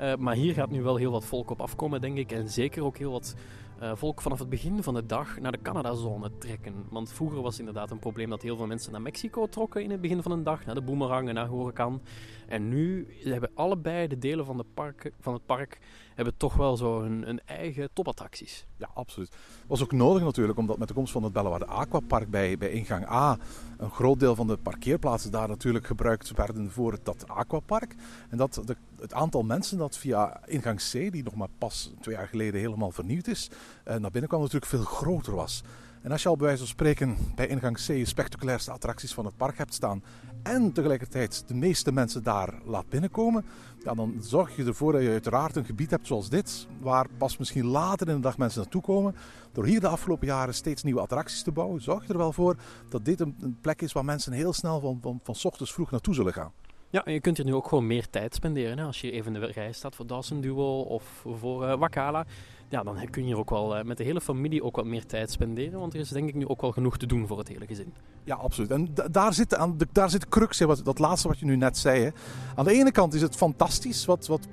Uh, 0.00 0.14
maar 0.14 0.34
hier 0.34 0.54
gaat 0.54 0.70
nu 0.70 0.82
wel 0.82 0.96
heel 0.96 1.10
wat 1.10 1.24
volk 1.24 1.50
op 1.50 1.60
afkomen, 1.60 2.00
denk 2.00 2.16
ik. 2.16 2.32
En 2.32 2.48
zeker 2.48 2.84
ook 2.84 2.96
heel 2.96 3.10
wat 3.10 3.34
eh, 3.78 3.90
volk 3.94 4.20
vanaf 4.20 4.38
het 4.38 4.48
begin 4.48 4.82
van 4.82 4.94
de 4.94 5.06
dag 5.06 5.40
naar 5.40 5.52
de 5.52 5.62
Canadazone 5.62 6.30
trekken. 6.38 6.74
Want 6.90 7.12
vroeger 7.12 7.42
was 7.42 7.50
het 7.50 7.66
inderdaad 7.66 7.90
een 7.90 7.98
probleem 7.98 8.30
dat 8.30 8.42
heel 8.42 8.56
veel 8.56 8.66
mensen 8.66 8.92
naar 8.92 9.02
Mexico 9.02 9.46
trokken 9.46 9.82
in 9.82 9.90
het 9.90 10.00
begin 10.00 10.22
van 10.22 10.36
de 10.36 10.42
dag, 10.42 10.64
naar 10.64 10.74
de 10.74 10.82
Boomerang 10.82 11.28
en 11.28 11.34
naar 11.34 11.48
Huracan. 11.48 12.02
En 12.46 12.68
nu 12.68 13.06
hebben 13.22 13.50
allebei 13.54 14.06
de 14.06 14.18
delen 14.18 14.44
van, 14.44 14.56
de 14.56 14.64
park, 14.74 15.12
van 15.20 15.32
het 15.32 15.46
park 15.46 15.78
hebben 16.16 16.36
toch 16.36 16.54
wel 16.54 16.76
zo 16.76 17.00
hun, 17.00 17.40
eigen 17.44 17.88
topattracties. 17.92 18.66
Ja, 18.76 18.88
absoluut. 18.94 19.36
Was 19.66 19.82
ook 19.82 19.92
nodig 19.92 20.22
natuurlijk, 20.22 20.58
omdat 20.58 20.78
met 20.78 20.88
de 20.88 20.94
komst 20.94 21.12
van 21.12 21.22
het 21.22 21.32
Bellewaarde 21.32 21.66
Aquapark 21.66 22.30
bij, 22.30 22.58
bij 22.58 22.70
ingang 22.70 23.10
A 23.10 23.38
een 23.76 23.90
groot 23.90 24.20
deel 24.20 24.34
van 24.34 24.46
de 24.46 24.56
parkeerplaatsen 24.56 25.30
daar 25.30 25.48
natuurlijk 25.48 25.86
gebruikt 25.86 26.30
werden 26.30 26.70
voor 26.70 26.98
dat 27.02 27.28
aquapark. 27.28 27.94
En 28.28 28.36
dat 28.36 28.62
het 28.98 29.12
aantal 29.12 29.42
mensen 29.42 29.78
dat 29.78 29.96
via 29.96 30.40
ingang 30.46 30.80
C, 30.90 30.92
die 30.92 31.22
nog 31.22 31.34
maar 31.34 31.48
pas 31.58 31.92
twee 32.00 32.14
jaar 32.14 32.28
geleden 32.28 32.60
helemaal 32.60 32.90
vernieuwd 32.90 33.26
is, 33.26 33.50
eh, 33.84 33.96
naar 33.96 34.10
binnen 34.10 34.28
kwam 34.30 34.40
natuurlijk 34.40 34.70
veel 34.70 34.84
groter 34.84 35.34
was. 35.34 35.62
En 36.06 36.12
als 36.12 36.22
je 36.22 36.28
al 36.28 36.36
bij 36.36 36.46
wijze 36.46 36.62
van 36.62 36.70
spreken 36.70 37.16
bij 37.34 37.46
ingang 37.46 37.76
C 37.76 37.86
de 37.86 38.04
spectaculairste 38.04 38.70
attracties 38.70 39.14
van 39.14 39.24
het 39.24 39.36
park 39.36 39.58
hebt 39.58 39.74
staan 39.74 40.02
en 40.42 40.72
tegelijkertijd 40.72 41.48
de 41.48 41.54
meeste 41.54 41.92
mensen 41.92 42.22
daar 42.22 42.54
laat 42.64 42.88
binnenkomen, 42.88 43.44
dan 43.82 44.16
zorg 44.20 44.56
je 44.56 44.64
ervoor 44.64 44.92
dat 44.92 45.02
je 45.02 45.08
uiteraard 45.08 45.56
een 45.56 45.64
gebied 45.64 45.90
hebt 45.90 46.06
zoals 46.06 46.28
dit, 46.28 46.66
waar 46.80 47.06
pas 47.18 47.36
misschien 47.36 47.66
later 47.66 48.08
in 48.08 48.14
de 48.14 48.20
dag 48.20 48.38
mensen 48.38 48.60
naartoe 48.60 48.82
komen. 48.82 49.14
Door 49.52 49.66
hier 49.66 49.80
de 49.80 49.88
afgelopen 49.88 50.26
jaren 50.26 50.54
steeds 50.54 50.82
nieuwe 50.82 51.00
attracties 51.00 51.42
te 51.42 51.52
bouwen, 51.52 51.82
zorg 51.82 52.06
je 52.06 52.12
er 52.12 52.18
wel 52.18 52.32
voor 52.32 52.56
dat 52.88 53.04
dit 53.04 53.20
een, 53.20 53.58
plek 53.60 53.82
is 53.82 53.92
waar 53.92 54.04
mensen 54.04 54.32
heel 54.32 54.52
snel 54.52 54.80
van, 54.80 54.98
van, 55.02 55.20
van 55.22 55.34
ochtends 55.42 55.72
vroeg 55.72 55.90
naartoe 55.90 56.14
zullen 56.14 56.32
gaan. 56.32 56.52
Ja, 56.90 57.04
en 57.04 57.12
je 57.12 57.20
kunt 57.20 57.36
hier 57.36 57.46
nu 57.46 57.54
ook 57.54 57.68
gewoon 57.68 57.86
meer 57.86 58.10
tijd 58.10 58.34
spenderen. 58.34 58.78
Als 58.78 59.00
je 59.00 59.10
even 59.10 59.34
in 59.34 59.40
de 59.40 59.46
rij 59.46 59.72
staat 59.72 59.94
voor 59.94 60.06
Dawson 60.06 60.40
Duo 60.40 60.80
of 60.80 61.24
voor 61.24 61.66
eh 61.66 61.78
Wakala. 61.78 62.26
Ja, 62.68 62.82
dan 62.82 63.10
kun 63.10 63.26
je 63.26 63.36
ook 63.36 63.50
wel 63.50 63.76
eh, 63.76 63.84
met 63.84 63.96
de 63.96 64.04
hele 64.04 64.20
familie 64.20 64.62
ook 64.62 64.76
wat 64.76 64.84
meer 64.84 65.06
tijd 65.06 65.30
spenderen. 65.30 65.78
Want 65.80 65.94
er 65.94 66.00
is 66.00 66.08
denk 66.08 66.28
ik 66.28 66.34
nu 66.34 66.48
ook 66.48 66.60
wel 66.60 66.72
genoeg 66.72 66.96
te 66.98 67.06
doen 67.06 67.26
voor 67.26 67.38
het 67.38 67.48
hele 67.48 67.66
gezin. 67.66 67.92
Ja, 68.24 68.34
absoluut. 68.34 68.70
En 68.70 68.88
da- 68.94 69.08
daar 69.08 69.34
zit, 69.34 69.54
aan, 69.54 69.78
de- 69.78 69.86
daar 69.92 70.10
zit 70.10 70.20
de 70.20 70.28
crux 70.28 70.60
in, 70.60 70.66
wat, 70.66 70.80
dat 70.84 70.98
laatste 70.98 71.28
wat 71.28 71.38
je 71.38 71.44
nu 71.44 71.56
net 71.56 71.78
zei. 71.78 72.12
Aan 72.54 72.64
de 72.64 72.72
ene 72.72 72.90
kant 72.92 73.14
is 73.14 73.22
het 73.22 73.36
fantastisch 73.36 74.04
wat, 74.04 74.26
wat 74.26 74.46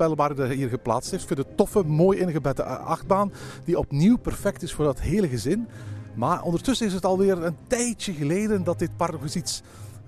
hier 0.50 0.70
geplaatst 0.70 1.12
heeft. 1.12 1.26
Vind 1.26 1.40
het 1.40 1.58
toffe, 1.58 1.84
mooi 1.84 2.20
ingebedde 2.20 2.64
eh, 2.64 2.86
achtbaan. 2.86 3.32
Die 3.66 3.78
opnieuw 3.78 4.18
perfect 4.18 4.62
is 4.62 4.74
voor 4.74 4.86
dat 4.86 5.02
hele 5.02 5.28
gezin. 5.28 5.68
Maar 6.16 6.42
ondertussen 6.42 6.88
is 6.88 6.94
het 6.94 7.06
alweer 7.06 7.44
een 7.44 7.58
tijdje 7.68 8.14
geleden 8.14 8.64
dat 8.64 8.80
dit 8.80 8.98
park 8.98 9.12
nog 9.12 9.22
eens 9.22 9.36
iets 9.36 9.62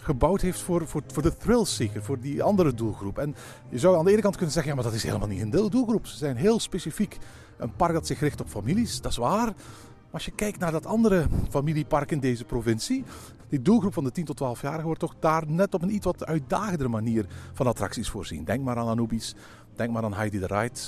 gebouwd 0.06 0.42
heeft 0.42 0.62
voor, 0.62 0.88
voor, 0.88 1.02
voor 1.08 1.24
de 1.24 1.38
thrillseeker, 1.38 2.04
voor 2.04 2.20
die 2.20 2.44
andere 2.44 2.74
doelgroep. 2.74 3.18
En 3.18 3.36
je 3.70 3.80
zou 3.80 3.98
aan 3.98 4.06
de 4.06 4.12
ene 4.12 4.22
kant 4.22 4.36
kunnen 4.36 4.54
zeggen, 4.54 4.72
ja, 4.72 4.78
maar 4.78 4.88
dat 4.92 4.98
is 4.98 5.04
helemaal 5.04 5.28
niet 5.28 5.42
een 5.42 5.70
doelgroep. 5.70 6.08
Ze 6.08 6.18
zijn 6.18 6.36
heel 6.36 6.60
specifiek 6.60 7.18
een 7.58 7.76
park 7.76 7.94
dat 7.94 8.08
zich 8.08 8.20
richt 8.20 8.42
op 8.42 8.48
families, 8.48 9.02
dat 9.02 9.12
is 9.12 9.18
waar. 9.18 9.46
Maar 9.46 10.12
als 10.12 10.26
je 10.26 10.32
kijkt 10.32 10.60
naar 10.60 10.72
dat 10.72 10.86
andere 10.86 11.28
familiepark 11.50 12.12
in 12.12 12.20
deze 12.20 12.46
provincie, 12.46 13.04
die 13.50 13.62
doelgroep 13.62 13.94
van 13.94 14.04
de 14.04 14.12
10 14.12 14.26
tot 14.26 14.42
12-jarigen 14.42 14.84
wordt 14.84 15.00
toch 15.00 15.16
daar 15.20 15.44
net 15.48 15.74
op 15.74 15.82
een 15.82 15.94
iets 15.94 16.06
wat 16.06 16.26
uitdagendere 16.26 16.90
manier 16.90 17.26
van 17.54 17.68
attracties 17.68 18.10
voorzien. 18.10 18.44
Denk 18.44 18.64
maar 18.64 18.78
aan 18.78 18.88
Anubis, 18.88 19.36
denk 19.76 19.92
maar 19.92 20.04
aan 20.04 20.14
Heidi 20.14 20.40
the 20.40 20.48
Ride. 20.48 20.80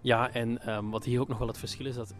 Ja, 0.00 0.30
en 0.32 0.62
ehm, 0.62 0.88
wat 0.88 1.04
hier 1.04 1.20
ook 1.20 1.28
nog 1.28 1.38
wel 1.38 1.48
het 1.48 1.58
verschil 1.58 1.86
is, 1.86 1.94
dat 1.94 2.12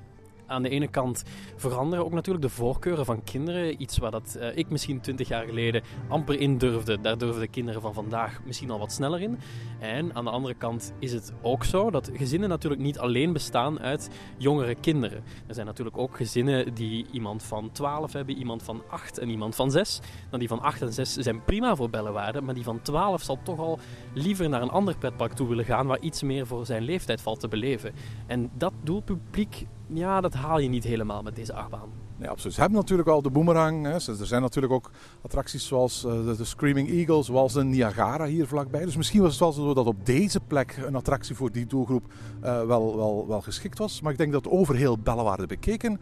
aan 0.48 0.62
de 0.62 0.68
ene 0.68 0.88
kant 0.88 1.22
veranderen 1.56 2.04
ook 2.04 2.12
natuurlijk 2.12 2.44
de 2.44 2.52
voorkeuren 2.52 3.04
van 3.04 3.24
kinderen. 3.24 3.82
Iets 3.82 3.98
waar 3.98 4.10
dat, 4.10 4.36
eh, 4.40 4.56
ik 4.56 4.70
misschien 4.70 5.00
20 5.00 5.28
jaar 5.28 5.44
geleden 5.44 5.82
amper 6.08 6.40
in 6.40 6.58
durfde. 6.58 7.00
Daar 7.00 7.18
durven 7.18 7.40
de 7.40 7.48
kinderen 7.48 7.80
van 7.80 7.94
vandaag 7.94 8.40
misschien 8.44 8.70
al 8.70 8.78
wat 8.78 8.92
sneller 8.92 9.20
in. 9.20 9.38
En 9.78 10.14
aan 10.14 10.24
de 10.24 10.30
andere 10.30 10.54
kant 10.54 10.92
is 10.98 11.12
het 11.12 11.32
ook 11.42 11.64
zo 11.64 11.90
dat 11.90 12.10
gezinnen 12.14 12.48
natuurlijk 12.48 12.82
niet 12.82 12.98
alleen 12.98 13.32
bestaan 13.32 13.80
uit 13.80 14.10
jongere 14.36 14.74
kinderen. 14.74 15.22
Er 15.46 15.54
zijn 15.54 15.66
natuurlijk 15.66 15.98
ook 15.98 16.16
gezinnen 16.16 16.74
die 16.74 17.06
iemand 17.12 17.42
van 17.42 17.70
12 17.72 18.12
hebben, 18.12 18.36
iemand 18.36 18.62
van 18.62 18.82
8 18.88 19.18
en 19.18 19.28
iemand 19.28 19.54
van 19.54 19.70
6. 19.70 20.00
Nou, 20.26 20.38
die 20.38 20.48
van 20.48 20.60
8 20.60 20.82
en 20.82 20.92
6 20.92 21.14
zijn 21.14 21.44
prima 21.44 21.76
voor 21.76 21.90
bellenwaarde, 21.90 22.40
maar 22.40 22.54
die 22.54 22.64
van 22.64 22.82
12 22.82 23.22
zal 23.22 23.38
toch 23.42 23.58
al 23.58 23.78
liever 24.14 24.48
naar 24.48 24.62
een 24.62 24.70
ander 24.70 24.96
pretpark 24.96 25.32
toe 25.32 25.48
willen 25.48 25.64
gaan 25.64 25.86
waar 25.86 26.00
iets 26.00 26.22
meer 26.22 26.46
voor 26.46 26.66
zijn 26.66 26.82
leeftijd 26.82 27.20
valt 27.20 27.40
te 27.40 27.48
beleven. 27.48 27.92
En 28.26 28.50
dat 28.54 28.72
doelpubliek, 28.82 29.66
ja, 29.92 30.20
dat 30.20 30.34
haal 30.34 30.58
je 30.58 30.68
niet 30.68 30.84
helemaal 30.84 31.22
met 31.22 31.36
deze 31.36 31.52
achtbaan. 31.52 31.88
Nee, 32.16 32.28
absoluut. 32.28 32.54
Ze 32.54 32.60
hebben 32.60 32.78
natuurlijk 32.78 33.08
al 33.08 33.22
de 33.22 33.30
Boomerang. 33.30 33.84
Hè. 33.84 33.92
Er 33.92 34.26
zijn 34.26 34.42
natuurlijk 34.42 34.72
ook 34.72 34.90
attracties 35.22 35.66
zoals 35.66 36.04
eh, 36.04 36.12
de, 36.12 36.36
de 36.36 36.44
Screaming 36.44 36.88
Eagle, 36.88 37.22
zoals 37.22 37.52
de 37.52 37.64
Niagara 37.64 38.24
hier 38.24 38.46
vlakbij. 38.46 38.84
Dus 38.84 38.96
misschien 38.96 39.20
was 39.22 39.30
het 39.30 39.40
wel 39.40 39.52
zo 39.52 39.74
dat 39.74 39.86
op 39.86 40.06
deze 40.06 40.40
plek 40.40 40.76
een 40.86 40.94
attractie 40.94 41.34
voor 41.34 41.52
die 41.52 41.66
doelgroep 41.66 42.12
eh, 42.40 42.64
wel, 42.64 42.96
wel, 42.96 43.24
wel 43.28 43.40
geschikt 43.40 43.78
was. 43.78 44.00
Maar 44.00 44.12
ik 44.12 44.18
denk 44.18 44.32
dat 44.32 44.48
over 44.48 44.76
heel 44.76 44.98
Bellewaarde 44.98 45.46
bekeken, 45.46 46.00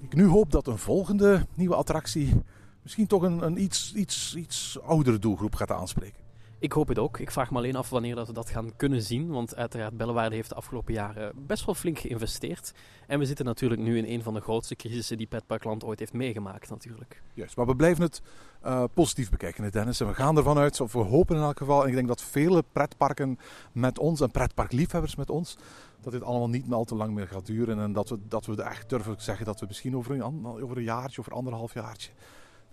ik 0.00 0.14
nu 0.14 0.26
hoop 0.26 0.50
dat 0.50 0.66
een 0.66 0.78
volgende 0.78 1.46
nieuwe 1.54 1.74
attractie 1.74 2.42
misschien 2.82 3.06
toch 3.06 3.22
een, 3.22 3.42
een 3.42 3.62
iets, 3.62 3.94
iets, 3.94 4.34
iets 4.36 4.78
oudere 4.82 5.18
doelgroep 5.18 5.54
gaat 5.54 5.70
aanspreken. 5.70 6.23
Ik 6.58 6.72
hoop 6.72 6.88
het 6.88 6.98
ook. 6.98 7.18
Ik 7.18 7.30
vraag 7.30 7.50
me 7.50 7.56
alleen 7.56 7.76
af 7.76 7.90
wanneer 7.90 8.14
dat 8.14 8.26
we 8.26 8.32
dat 8.32 8.50
gaan 8.50 8.76
kunnen 8.76 9.02
zien. 9.02 9.28
Want 9.28 9.56
uiteraard, 9.56 9.96
Bellewaarde 9.96 10.34
heeft 10.34 10.48
de 10.48 10.54
afgelopen 10.54 10.94
jaren 10.94 11.32
best 11.46 11.64
wel 11.64 11.74
flink 11.74 11.98
geïnvesteerd. 11.98 12.72
En 13.06 13.18
we 13.18 13.26
zitten 13.26 13.44
natuurlijk 13.44 13.80
nu 13.80 13.98
in 13.98 14.04
een 14.04 14.22
van 14.22 14.34
de 14.34 14.40
grootste 14.40 14.76
crisissen 14.76 15.16
die 15.16 15.26
Petparkland 15.26 15.84
ooit 15.84 15.98
heeft 15.98 16.12
meegemaakt 16.12 16.70
natuurlijk. 16.70 17.22
Juist, 17.34 17.56
maar 17.56 17.66
we 17.66 17.76
blijven 17.76 18.02
het 18.02 18.22
eh, 18.60 18.84
positief 18.94 19.30
bekijken, 19.30 19.72
Dennis. 19.72 20.00
En 20.00 20.06
we 20.06 20.14
gaan 20.14 20.36
ervan 20.36 20.58
uit, 20.58 20.80
of 20.80 20.92
we 20.92 20.98
hopen 20.98 21.36
in 21.36 21.42
elk 21.42 21.58
geval, 21.58 21.82
en 21.82 21.88
ik 21.88 21.94
denk 21.94 22.08
dat 22.08 22.22
vele 22.22 22.64
pretparken 22.72 23.38
met 23.72 23.98
ons 23.98 24.20
en 24.20 24.30
pretparkliefhebbers 24.30 25.16
met 25.16 25.30
ons, 25.30 25.56
dat 26.00 26.12
dit 26.12 26.22
allemaal 26.22 26.48
niet 26.48 26.72
al 26.72 26.84
te 26.84 26.94
lang 26.94 27.14
meer 27.14 27.28
gaat 27.28 27.46
duren. 27.46 27.78
En 27.78 27.92
dat 27.92 28.08
we, 28.08 28.18
dat 28.28 28.46
we 28.46 28.62
echt 28.62 28.88
durven 28.88 29.14
zeggen 29.18 29.46
dat 29.46 29.60
we 29.60 29.66
misschien 29.66 29.96
over 29.96 30.14
een, 30.14 30.46
over 30.46 30.76
een 30.76 30.82
jaartje, 30.82 31.20
over 31.20 31.32
anderhalf 31.32 31.74
jaartje, 31.74 32.10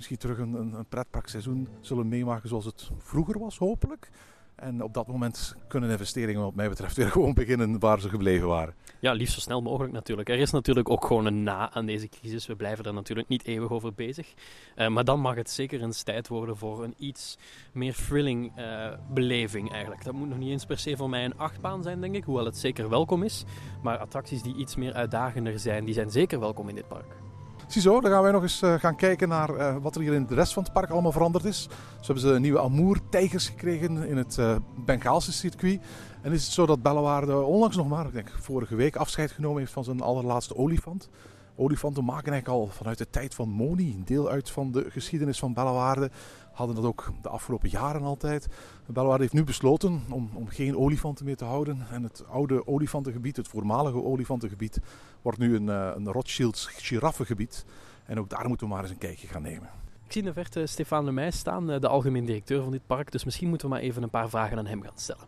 misschien 0.01 0.29
terug 0.29 0.37
een, 0.37 0.53
een, 0.53 0.73
een 0.73 0.85
pretparkseizoen 0.85 1.67
zullen 1.79 2.07
meemaken 2.07 2.49
zoals 2.49 2.65
het 2.65 2.89
vroeger 2.97 3.39
was, 3.39 3.57
hopelijk. 3.57 4.09
En 4.55 4.83
op 4.83 4.93
dat 4.93 5.07
moment 5.07 5.55
kunnen 5.67 5.89
investeringen 5.89 6.41
wat 6.41 6.55
mij 6.55 6.69
betreft 6.69 6.95
weer 6.95 7.11
gewoon 7.15 7.33
beginnen 7.33 7.79
waar 7.79 7.99
ze 7.99 8.09
gebleven 8.09 8.47
waren. 8.47 8.73
Ja, 8.99 9.11
liefst 9.11 9.33
zo 9.33 9.39
snel 9.39 9.61
mogelijk 9.61 9.93
natuurlijk. 9.93 10.29
Er 10.29 10.39
is 10.39 10.51
natuurlijk 10.51 10.89
ook 10.89 11.05
gewoon 11.05 11.25
een 11.25 11.43
na 11.43 11.73
aan 11.73 11.85
deze 11.85 12.07
crisis. 12.07 12.47
We 12.47 12.55
blijven 12.55 12.85
er 12.85 12.93
natuurlijk 12.93 13.27
niet 13.27 13.45
eeuwig 13.45 13.69
over 13.69 13.93
bezig. 13.93 14.33
Eh, 14.75 14.87
maar 14.87 15.03
dan 15.03 15.19
mag 15.19 15.35
het 15.35 15.49
zeker 15.49 15.81
eens 15.81 16.03
tijd 16.03 16.27
worden 16.27 16.57
voor 16.57 16.83
een 16.83 16.95
iets 16.97 17.37
meer 17.73 17.93
thrilling 17.93 18.51
eh, 18.55 18.93
beleving 19.09 19.71
eigenlijk. 19.71 20.03
Dat 20.03 20.13
moet 20.13 20.29
nog 20.29 20.37
niet 20.37 20.51
eens 20.51 20.65
per 20.65 20.79
se 20.79 20.97
voor 20.97 21.09
mij 21.09 21.25
een 21.25 21.37
achtbaan 21.37 21.83
zijn, 21.83 22.01
denk 22.01 22.15
ik. 22.15 22.23
Hoewel 22.23 22.45
het 22.45 22.57
zeker 22.57 22.89
welkom 22.89 23.23
is. 23.23 23.43
Maar 23.83 23.97
attracties 23.97 24.41
die 24.41 24.55
iets 24.55 24.75
meer 24.75 24.93
uitdagender 24.93 25.59
zijn, 25.59 25.85
die 25.85 25.93
zijn 25.93 26.11
zeker 26.11 26.39
welkom 26.39 26.69
in 26.69 26.75
dit 26.75 26.87
park. 26.87 27.30
Ziezo, 27.71 28.01
dan 28.01 28.11
gaan 28.11 28.21
wij 28.21 28.31
nog 28.31 28.41
eens 28.41 28.61
eh, 28.61 28.73
gaan 28.73 28.95
kijken 28.95 29.29
naar 29.29 29.55
eh, 29.55 29.75
wat 29.81 29.95
er 29.95 30.01
hier 30.01 30.13
in 30.13 30.25
de 30.25 30.35
rest 30.35 30.53
van 30.53 30.63
het 30.63 30.73
park 30.73 30.89
allemaal 30.89 31.11
veranderd 31.11 31.45
is. 31.45 31.61
Zo 31.99 32.13
hebben 32.13 32.33
ze 32.33 32.39
nieuwe 32.39 32.59
Amour-tijgers 32.59 33.47
gekregen 33.47 34.07
in 34.07 34.17
het 34.17 34.37
eh 34.37 34.55
Bengaalse 34.85 35.31
circuit. 35.31 35.81
En 36.21 36.31
is 36.31 36.43
het 36.43 36.53
zo 36.53 36.65
dat 36.65 36.81
Bellewaarde 36.81 37.35
onlangs 37.41 37.75
nog 37.75 37.87
maar, 37.87 38.05
ik 38.05 38.13
denk 38.13 38.31
vorige 38.39 38.75
week, 38.75 38.95
afscheid 38.95 39.31
genomen 39.31 39.59
heeft 39.59 39.71
van 39.71 39.83
zijn 39.83 40.01
allerlaatste 40.01 40.55
olifant. 40.55 41.09
Olifanten 41.55 42.05
maken 42.05 42.31
eigenlijk 42.31 42.61
al 42.61 42.75
vanuit 42.75 42.97
de 42.97 43.09
tijd 43.09 43.35
van 43.35 43.49
Moni, 43.49 44.01
deel 44.05 44.29
uit 44.29 44.49
van 44.49 44.71
de 44.71 44.85
geschiedenis 44.89 45.39
van 45.39 45.53
Bellewaarde. 45.53 46.11
Hadden 46.51 46.75
dat 46.75 46.85
ook 46.85 47.11
de 47.21 47.29
afgelopen 47.29 47.69
jaren 47.69 48.01
altijd. 48.01 48.47
Bellewaarde 48.85 49.21
heeft 49.21 49.33
nu 49.33 49.43
besloten 49.43 50.01
om, 50.09 50.29
om 50.33 50.47
geen 50.47 50.77
olifanten 50.77 51.25
meer 51.25 51.37
te 51.37 51.45
houden. 51.45 51.85
En 51.91 52.03
het 52.03 52.23
oude 52.27 52.67
olifantengebied, 52.67 53.37
het 53.37 53.47
voormalige 53.47 54.03
olifantengebied, 54.03 54.79
wordt 55.21 55.37
nu 55.37 55.55
een, 55.55 55.69
eh, 55.69 55.91
een 55.95 56.11
Rothschilds 56.11 56.65
giraffengebied. 56.65 57.65
En 58.05 58.19
ook 58.19 58.29
daar 58.29 58.47
moeten 58.47 58.67
we 58.67 58.73
maar 58.73 58.81
eens 58.81 58.91
een 58.91 58.97
kijkje 58.97 59.27
gaan 59.27 59.41
nemen. 59.41 59.69
Ik 60.05 60.11
zie 60.11 60.21
in 60.21 60.27
de 60.27 60.33
verte 60.33 60.65
Stefan 60.65 61.05
Lemay 61.05 61.31
staan, 61.31 61.71
eh, 61.71 61.79
de 61.79 61.87
algemeen 61.87 62.25
directeur 62.25 62.61
van 62.61 62.71
dit 62.71 62.87
park. 62.87 63.11
Dus 63.11 63.23
misschien 63.23 63.49
moeten 63.49 63.67
we 63.67 63.73
maar 63.73 63.83
even 63.83 64.03
een 64.03 64.09
paar 64.09 64.29
vragen 64.29 64.57
aan 64.57 64.65
hem 64.65 64.81
gaan 64.81 64.91
stellen. 64.97 65.25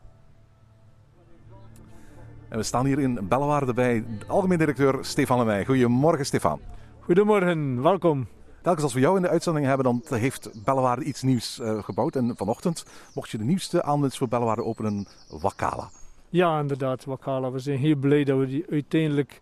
En 2.50 2.58
we 2.58 2.64
staan 2.64 2.86
hier 2.86 3.00
in 3.00 3.28
Bellewaarde 3.28 3.74
bij 3.74 4.06
de 4.20 4.26
algemeen 4.28 4.58
directeur 4.58 5.06
Stefan 5.06 5.40
Lemij. 5.40 5.66
Goedemorgen 5.66 6.26
Stefan. 6.26 6.60
Goedemorgen, 7.00 7.82
welkom. 7.82 8.28
Telkens 8.63 8.84
als 8.84 8.93
we 8.93 8.99
jou 8.99 9.15
in 9.15 9.21
de 9.21 9.30
uitzending 9.30 9.65
hebben, 9.65 9.86
dan 9.86 10.19
heeft 10.19 10.63
Bellewaarde 10.63 11.04
iets 11.04 11.21
nieuws 11.21 11.60
eh, 11.60 11.84
gebouwd. 11.84 12.15
En 12.15 12.34
vanochtend 12.36 12.86
mocht 13.13 13.30
je 13.30 13.38
de 13.38 13.43
nieuwste 13.43 13.84
aanwinst 13.84 14.17
voor 14.17 14.28
Bellewaarde 14.28 14.63
openen, 14.63 15.08
Wakala. 15.30 15.89
Ja, 16.30 16.60
inderdaad, 16.60 17.06
Wakala. 17.06 17.52
We 17.52 17.60
zijn 17.60 17.78
heel 17.78 17.95
blij 17.95 18.23
dat 18.23 18.39
we 18.39 18.47
die 18.47 18.65
uiteindelijk 18.69 19.41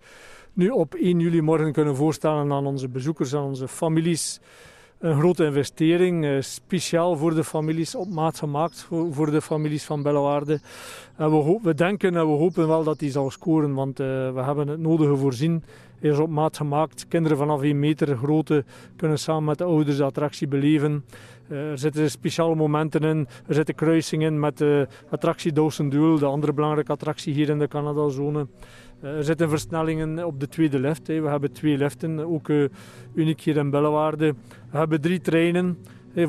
nu 0.53 0.69
op 0.69 0.93
1 0.93 1.19
juli 1.19 1.41
morgen 1.41 1.71
kunnen 1.71 1.95
voorstellen 1.95 2.51
aan 2.51 2.65
onze 2.65 2.87
bezoekers, 2.87 3.35
aan 3.35 3.43
onze 3.43 3.67
families. 3.67 4.39
Een 5.01 5.19
grote 5.19 5.45
investering, 5.45 6.25
eh, 6.25 6.35
speciaal 6.39 7.17
voor 7.17 7.35
de 7.35 7.43
families, 7.43 7.95
op 7.95 8.09
maat 8.09 8.37
gemaakt 8.37 8.87
voor, 9.11 9.31
de 9.31 9.41
families 9.41 9.83
van 9.83 10.01
Bellewaarde. 10.01 10.59
En 11.15 11.31
we, 11.31 11.59
we 11.63 11.73
denken 11.73 12.15
en 12.15 12.27
we 12.27 12.37
hopen 12.37 12.67
wel 12.67 12.83
dat 12.83 12.99
die 12.99 13.11
zal 13.11 13.29
scoren, 13.31 13.73
want 13.73 13.99
eh, 13.99 14.05
we 14.07 14.41
hebben 14.41 14.67
het 14.67 14.79
nodige 14.79 15.15
voorzien 15.15 15.63
is 15.99 16.17
op 16.17 16.29
maat 16.29 16.57
gemaakt. 16.57 17.07
Kinderen 17.07 17.37
vanaf 17.37 17.61
1 17.61 17.79
meter 17.79 18.17
grootte 18.17 18.63
kunnen 18.95 19.19
samen 19.19 19.43
met 19.43 19.57
de 19.57 19.63
ouders 19.63 19.97
de 19.97 20.03
attractie 20.03 20.47
beleven. 20.47 21.05
Uh, 21.51 21.71
er 21.71 21.77
zitten 21.77 22.11
speciale 22.11 22.55
momenten 22.55 23.01
in. 23.01 23.27
Er 23.47 23.53
zitten 23.53 23.75
kruisingen 23.75 24.39
met 24.39 24.57
de 24.57 24.87
attractie 25.09 25.51
Dawson 25.51 25.89
Duel, 25.89 26.19
de 26.19 26.25
andere 26.25 26.53
belangrijke 26.53 26.91
attractie 26.91 27.33
hier 27.33 27.49
in 27.49 27.59
de 27.59 27.67
Canada-zone. 27.67 28.47
Uh, 29.03 29.17
er 29.17 29.23
zitten 29.23 29.49
versnellingen 29.49 30.25
op 30.25 30.39
de 30.39 30.47
tweede 30.47 30.79
lift. 30.79 31.07
We 31.07 31.13
hebben 31.13 31.51
twee 31.51 31.77
liften, 31.77 32.19
ook 32.19 32.49
uniek 33.13 33.41
hier 33.41 33.57
in 33.57 33.69
Bellewaarde. 33.69 34.33
We 34.71 34.77
hebben 34.77 35.01
drie 35.01 35.21
treinen 35.21 35.77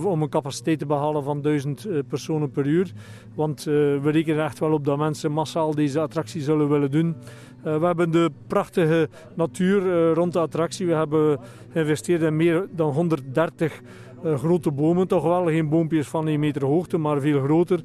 om 0.04 0.22
een 0.22 0.28
capaciteit 0.28 0.78
te 0.78 0.86
behalen 0.86 1.22
van 1.22 1.42
1000 1.42 1.86
personen 2.08 2.50
per 2.50 2.66
uur. 2.66 2.92
Want 3.34 3.64
we 3.64 4.10
rekenen 4.10 4.44
echt 4.44 4.58
wel 4.58 4.72
op 4.72 4.84
dat 4.84 4.98
mensen 4.98 5.32
massaal 5.32 5.74
deze 5.74 6.00
attractie 6.00 6.40
zullen 6.40 6.68
willen 6.68 6.90
doen. 6.90 7.16
We 7.62 7.86
hebben 7.86 8.10
de 8.10 8.30
prachtige 8.46 9.08
natuur 9.34 10.12
rond 10.12 10.32
de 10.32 10.38
attractie. 10.38 10.86
We 10.86 10.94
hebben 10.94 11.38
geïnvesteerd 11.72 12.22
in 12.22 12.36
meer 12.36 12.68
dan 12.70 12.92
130 12.92 13.80
uh, 13.80 13.86
grote 14.24 14.70
bomen. 14.70 15.08
Toch 15.08 15.22
wel 15.22 15.44
geen 15.44 15.68
boompjes 15.68 16.08
van 16.08 16.28
1 16.28 16.40
meter 16.40 16.64
hoogte, 16.64 16.98
maar 16.98 17.20
veel 17.20 17.42
groter. 17.42 17.80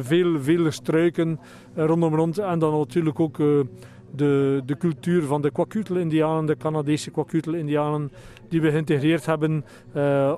veel, 0.00 0.40
veel 0.40 0.70
struiken 0.70 1.38
rondom 1.74 2.14
rond. 2.14 2.38
En 2.38 2.58
dan 2.58 2.78
natuurlijk 2.78 3.20
ook 3.20 3.36
de, 4.16 4.62
de 4.66 4.76
cultuur 4.76 5.22
van 5.22 5.42
de 5.42 5.50
Kwakutel-Indianen, 5.50 6.46
de 6.46 6.56
Canadese 6.56 7.10
Kwakutel-Indianen, 7.10 8.10
die 8.48 8.60
we 8.60 8.70
geïntegreerd 8.70 9.26
hebben 9.26 9.64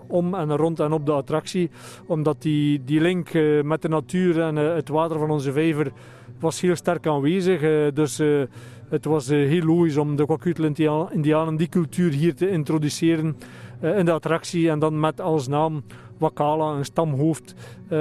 om 0.07 0.35
en 0.35 0.57
rond 0.57 0.81
en 0.81 0.93
op 0.93 1.07
de 1.07 1.13
attractie. 1.13 1.71
Omdat 2.07 2.43
die, 2.43 2.85
die 2.85 3.01
link 3.01 3.33
met 3.63 3.83
de 3.83 3.89
natuur 3.89 4.41
en 4.41 4.57
het 4.57 4.89
water 4.89 5.19
van 5.19 5.31
onze 5.31 5.53
vijver 5.53 5.93
was 6.41 6.61
heel 6.61 6.77
sterk 6.77 7.07
aanwezig. 7.07 7.93
Dus 7.93 8.21
het 8.93 9.05
was 9.05 9.31
uh, 9.31 9.49
heel 9.49 9.65
logisch 9.65 9.97
om 9.97 10.17
de 10.17 10.25
Kwakutel-Indianen 10.25 11.57
die 11.57 11.69
cultuur 11.69 12.13
hier 12.13 12.35
te 12.35 12.51
introduceren 12.51 13.37
in 13.81 14.05
de 14.05 14.13
attractie. 14.13 14.71
En 14.71 14.79
dan 14.79 15.01
met 15.01 15.21
als 15.21 15.49
naam 15.49 15.83
Wakala, 16.19 16.73
een 16.73 16.85
stamhoofd 16.85 17.55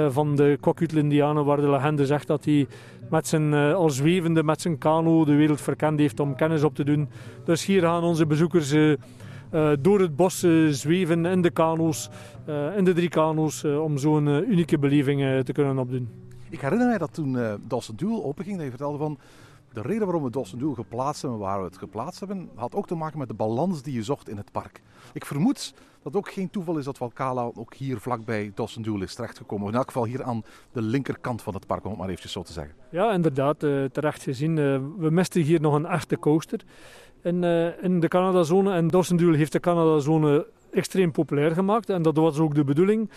van 0.08 0.36
de 0.36 0.58
Kwakutel-Indianen, 0.60 1.44
waar 1.44 1.60
de 1.60 1.70
legende 1.70 2.06
zegt 2.06 2.26
dat 2.26 2.44
hij 2.44 2.66
met 3.10 3.26
zijn, 3.26 3.54
al 3.54 3.90
zwevende 3.90 4.42
met 4.42 4.60
zijn 4.60 4.78
kano 4.78 5.24
de 5.24 5.34
wereld 5.34 5.60
verkend 5.60 5.98
heeft 5.98 6.20
om 6.20 6.36
kennis 6.36 6.62
op 6.62 6.74
te 6.74 6.84
doen. 6.84 7.08
Dus 7.44 7.66
hier 7.66 7.80
gaan 7.80 8.02
onze 8.02 8.26
bezoekers 8.26 8.74
door 9.80 10.00
het 10.00 10.16
bos 10.16 10.46
zweven 10.70 11.26
in 11.26 11.42
de 11.42 11.50
kano's, 11.50 12.10
in 12.76 12.84
de 12.84 12.92
drie 12.92 13.08
kano's, 13.08 13.64
om 13.64 13.98
zo'n 13.98 14.26
unieke 14.26 14.78
beleving 14.78 15.44
te 15.44 15.52
kunnen 15.52 15.78
opdoen. 15.78 16.08
Ik 16.50 16.60
herinner 16.60 16.86
mij 16.88 16.98
dat 16.98 17.14
toen 17.14 17.34
uh, 17.34 17.52
Dawson 17.68 17.96
Duel 17.96 18.24
openging, 18.24 18.54
dat 18.54 18.64
je 18.64 18.70
vertelde 18.70 18.98
van 18.98 19.18
de 19.72 19.82
reden 19.82 20.02
waarom 20.02 20.22
we 20.22 20.30
Dawson 20.30 20.58
Duel 20.58 20.74
geplaatst 20.74 21.22
hebben, 21.22 21.40
waar 21.40 21.58
we 21.58 21.64
het 21.64 21.78
geplaatst 21.78 22.18
hebben, 22.18 22.50
had 22.54 22.74
ook 22.74 22.86
te 22.86 22.94
maken 22.94 23.18
met 23.18 23.28
de 23.28 23.34
balans 23.34 23.82
die 23.82 23.94
je 23.94 24.02
zocht 24.02 24.28
in 24.28 24.36
het 24.36 24.52
park. 24.52 24.82
Ik 25.12 25.24
vermoed 25.24 25.74
dat 26.02 26.16
ook 26.16 26.32
geen 26.32 26.50
toeval 26.50 26.78
is 26.78 26.84
dat 26.84 26.96
Valkala 26.96 27.50
ook 27.54 27.74
hier 27.74 28.00
vlakbij 28.00 28.52
Dawson 28.54 28.82
Duel 28.82 29.02
is 29.02 29.14
terechtgekomen. 29.14 29.68
In 29.68 29.74
elk 29.74 29.86
geval 29.86 30.04
hier 30.04 30.22
aan 30.22 30.44
de 30.72 30.82
linkerkant 30.82 31.42
van 31.42 31.54
het 31.54 31.66
park, 31.66 31.84
om 31.84 31.90
het 31.90 31.98
maar 31.98 32.08
eventjes 32.08 32.32
zo 32.32 32.42
te 32.42 32.52
zeggen. 32.52 32.74
Ja, 32.90 33.12
inderdaad, 33.12 33.62
uh, 33.62 33.84
terecht 33.84 34.22
gezien. 34.22 34.56
Uh, 34.56 34.80
we 34.98 35.10
misten 35.10 35.42
hier 35.42 35.60
nog 35.60 35.74
een 35.74 35.86
echte 35.86 36.18
coaster 36.18 36.60
in, 37.22 37.44
in 37.82 38.00
de 38.00 38.08
Canada-zone. 38.08 38.74
En 38.74 38.88
Dawson 38.88 39.16
Duel 39.16 39.34
heeft 39.34 39.52
de 39.52 39.60
Canada-zone 39.60 40.46
extreem 40.72 41.12
populair 41.12 41.50
gemaakt. 41.50 41.90
En 41.90 42.02
dat 42.02 42.16
was 42.16 42.38
ook 42.38 42.54
de 42.54 42.64
bedoeling. 42.64 43.10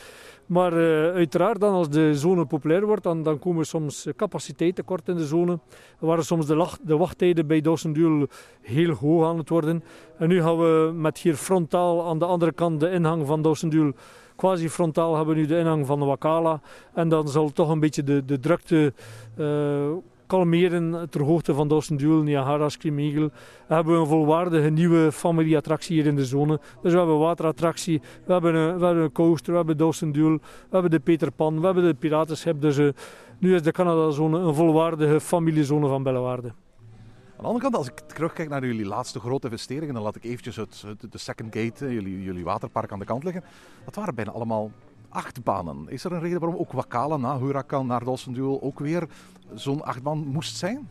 Maar 0.46 0.74
uh, 0.74 1.14
uiteraard, 1.14 1.60
dan 1.60 1.74
als 1.74 1.90
de 1.90 2.16
zone 2.16 2.46
populair 2.46 2.86
wordt, 2.86 3.04
dan, 3.04 3.24
dan 3.24 3.40
komen 3.40 3.66
soms 3.66 4.08
capaciteit 4.16 4.76
tekort 4.76 5.08
in 5.08 5.16
de 5.16 5.26
zone. 5.26 5.60
Waren 6.00 6.26
soms 6.26 6.46
de, 6.46 6.56
lach, 6.56 6.78
de 6.82 6.98
wachttijden 6.98 7.48
bij 7.48 7.62
Dawson 7.62 7.94
Duel 7.94 8.28
heel 8.62 8.94
hoog 8.94 9.26
aan 9.26 9.38
het 9.38 9.50
worden. 9.50 9.84
En 10.18 10.28
nu 10.28 10.42
gaan 10.42 10.58
we 10.58 10.92
met 10.96 11.18
hier 11.18 11.36
frontaal 11.36 12.08
aan 12.08 12.20
de 12.20 12.26
andere 12.26 12.52
kant 12.52 12.80
de 12.80 12.92
ingang 12.92 13.28
van 13.28 13.42
Dawson 13.42 13.70
Duel 13.70 13.94
quasi 14.36 14.70
frontaal 14.70 15.16
hebben 15.16 15.36
we 15.36 15.42
nu 15.42 15.48
de 15.48 15.58
ingang 15.58 15.86
van 15.86 16.00
de 16.00 16.06
Wakala. 16.06 16.62
En 16.94 17.10
dan 17.10 17.28
zal 17.28 17.50
toch 17.50 17.70
een 17.70 17.80
beetje 17.80 18.04
de, 18.04 18.26
de 18.26 18.40
drukte 18.40 18.94
uh, 19.38 19.92
kalmeren 20.28 21.10
ter 21.10 21.22
hoogte 21.22 21.54
van 21.54 21.68
Dawson 21.68 21.98
Duel, 21.98 22.22
Niagara, 22.22 22.68
Eagle. 22.82 23.32
Hebben 23.68 23.94
we 23.94 24.00
een 24.00 24.08
volwaardige 24.08 24.70
nieuwe 24.70 25.12
familieattractie 25.12 25.96
hier 25.96 26.06
in 26.06 26.16
de 26.16 26.26
zone. 26.26 26.60
Dus 26.82 26.92
we 26.92 26.98
hebben 26.98 27.20
waterattractie, 27.20 28.02
we 28.26 28.32
hebben 28.34 28.56
een, 28.56 28.80
we 28.80 28.86
hebben 28.86 29.04
een 29.04 29.12
coaster, 29.12 29.52
we 29.52 29.58
hebben 29.58 29.78
Dawson 29.78 30.12
Duel, 30.12 30.38
we 30.38 30.70
hebben 30.70 30.92
de 30.92 31.00
Peter 31.00 31.32
Pan, 31.32 31.60
we 31.60 31.66
hebben 31.66 31.84
de 31.84 31.94
Piratenschip. 31.94 32.62
Dus 32.62 32.78
uh, 32.78 32.92
nu 33.40 33.56
is 33.56 33.62
de 33.62 33.72
Canada-zone 33.72 34.40
een 34.40 34.54
volwaardige 34.54 35.22
familiezone 35.22 35.88
van 35.88 36.04
Bellewaarde. 36.04 36.48
Aan 36.48 37.42
de 37.42 37.48
andere 37.48 37.64
kant, 37.64 37.76
als 37.76 37.88
ik 37.88 38.00
terugkijk 38.00 38.50
naar 38.50 38.66
jullie 38.66 38.86
laatste 38.86 39.20
grote 39.20 39.48
investeringen, 39.48 39.94
dan 39.94 40.04
laat 40.04 40.16
ik 40.16 40.24
eventjes 40.24 40.56
het, 40.56 40.86
de 41.10 41.18
second 41.18 41.56
gate, 41.56 41.94
jullie, 41.94 42.24
jullie 42.24 42.44
waterpark 42.44 42.92
aan 42.92 43.00
de 43.00 43.06
kant 43.06 43.24
liggen. 43.24 43.44
Dat 43.86 43.96
waren 43.96 44.16
bijna 44.16 44.32
allemaal 44.32 44.72
achtbanen. 45.16 45.86
Is 45.90 46.04
er 46.04 46.12
een 46.12 46.20
reden 46.20 46.40
waarom 46.40 46.60
ook 46.60 46.72
Wakala 46.72 47.18
na 47.18 47.40
Huracan 47.40 47.88
naar 47.88 48.04
Dawson 48.04 48.34
Duel 48.34 48.62
ook 48.62 48.80
weer 48.80 49.08
zo'n 49.54 49.84
achtbaan 49.84 50.18
moest 50.18 50.58
zijn? 50.58 50.90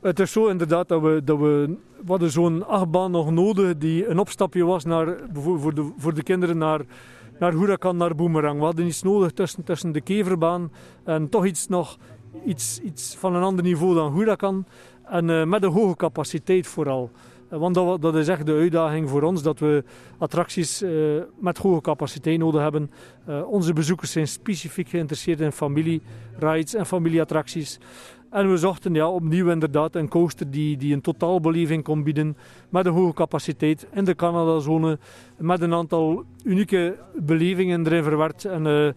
Het 0.00 0.20
is 0.20 0.32
zo 0.32 0.46
inderdaad 0.46 0.88
dat 0.88 1.02
we, 1.02 1.20
dat 1.24 1.38
we, 1.38 1.76
we 2.04 2.10
hadden 2.10 2.30
zo'n 2.30 2.66
achtbaan 2.66 3.10
nog 3.10 3.30
nodig 3.30 3.78
die 3.78 4.08
een 4.08 4.18
opstapje 4.18 4.64
was 4.64 4.84
naar, 4.84 5.16
voor, 5.32 5.74
de, 5.74 5.92
voor 5.96 6.14
de 6.14 6.22
kinderen 6.22 6.58
naar, 6.58 6.80
naar 7.38 7.52
Huracan, 7.52 7.96
naar 7.96 8.14
Boomerang. 8.14 8.58
We 8.58 8.64
hadden 8.64 8.86
iets 8.86 9.02
nodig 9.02 9.32
tussen, 9.32 9.64
tussen 9.64 9.92
de 9.92 10.00
keverbaan 10.00 10.72
en 11.04 11.28
toch 11.28 11.46
iets 11.46 11.68
nog 11.68 11.98
iets, 12.46 12.80
iets 12.80 13.16
van 13.18 13.34
een 13.34 13.42
ander 13.42 13.64
niveau 13.64 13.94
dan 13.94 14.12
Huracan. 14.12 14.66
En 15.04 15.28
uh, 15.28 15.44
met 15.44 15.62
een 15.62 15.72
hoge 15.72 15.96
capaciteit 15.96 16.66
vooral. 16.66 17.10
Want 17.58 17.74
dat, 17.74 18.02
dat, 18.02 18.14
is 18.14 18.28
echt 18.28 18.46
de 18.46 18.52
uitdaging 18.52 19.08
voor 19.08 19.22
ons, 19.22 19.42
dat 19.42 19.58
we 19.58 19.84
attracties 20.18 20.82
uh, 20.82 21.22
met 21.38 21.58
hoge 21.58 21.80
capaciteit 21.80 22.38
nodig 22.38 22.60
hebben. 22.60 22.90
Uh, 23.28 23.48
onze 23.48 23.72
bezoekers 23.72 24.12
zijn 24.12 24.28
specifiek 24.28 24.88
geïnteresseerd 24.88 25.40
in 25.40 25.52
familierides 25.52 26.74
en 26.74 26.86
familieattracties. 26.86 27.78
En 28.30 28.50
we 28.50 28.56
zochten 28.56 28.94
ja, 28.94 29.08
opnieuw 29.08 29.50
inderdaad 29.50 29.94
een 29.94 30.08
coaster 30.08 30.50
die, 30.50 30.76
die 30.76 30.94
een 30.94 31.00
totaalbeleving 31.00 31.84
kon 31.84 32.02
bieden 32.02 32.36
met 32.68 32.86
een 32.86 32.92
hoge 32.92 33.14
capaciteit 33.14 33.86
in 33.92 34.04
de 34.04 34.14
Canada-zone, 34.14 34.98
met 35.36 35.60
een 35.60 35.74
aantal 35.74 36.24
unieke 36.44 36.96
belevingen 37.14 37.86
erin 37.86 38.02
verwerkt. 38.02 38.44
En 38.44 38.66
uh, 38.66 38.88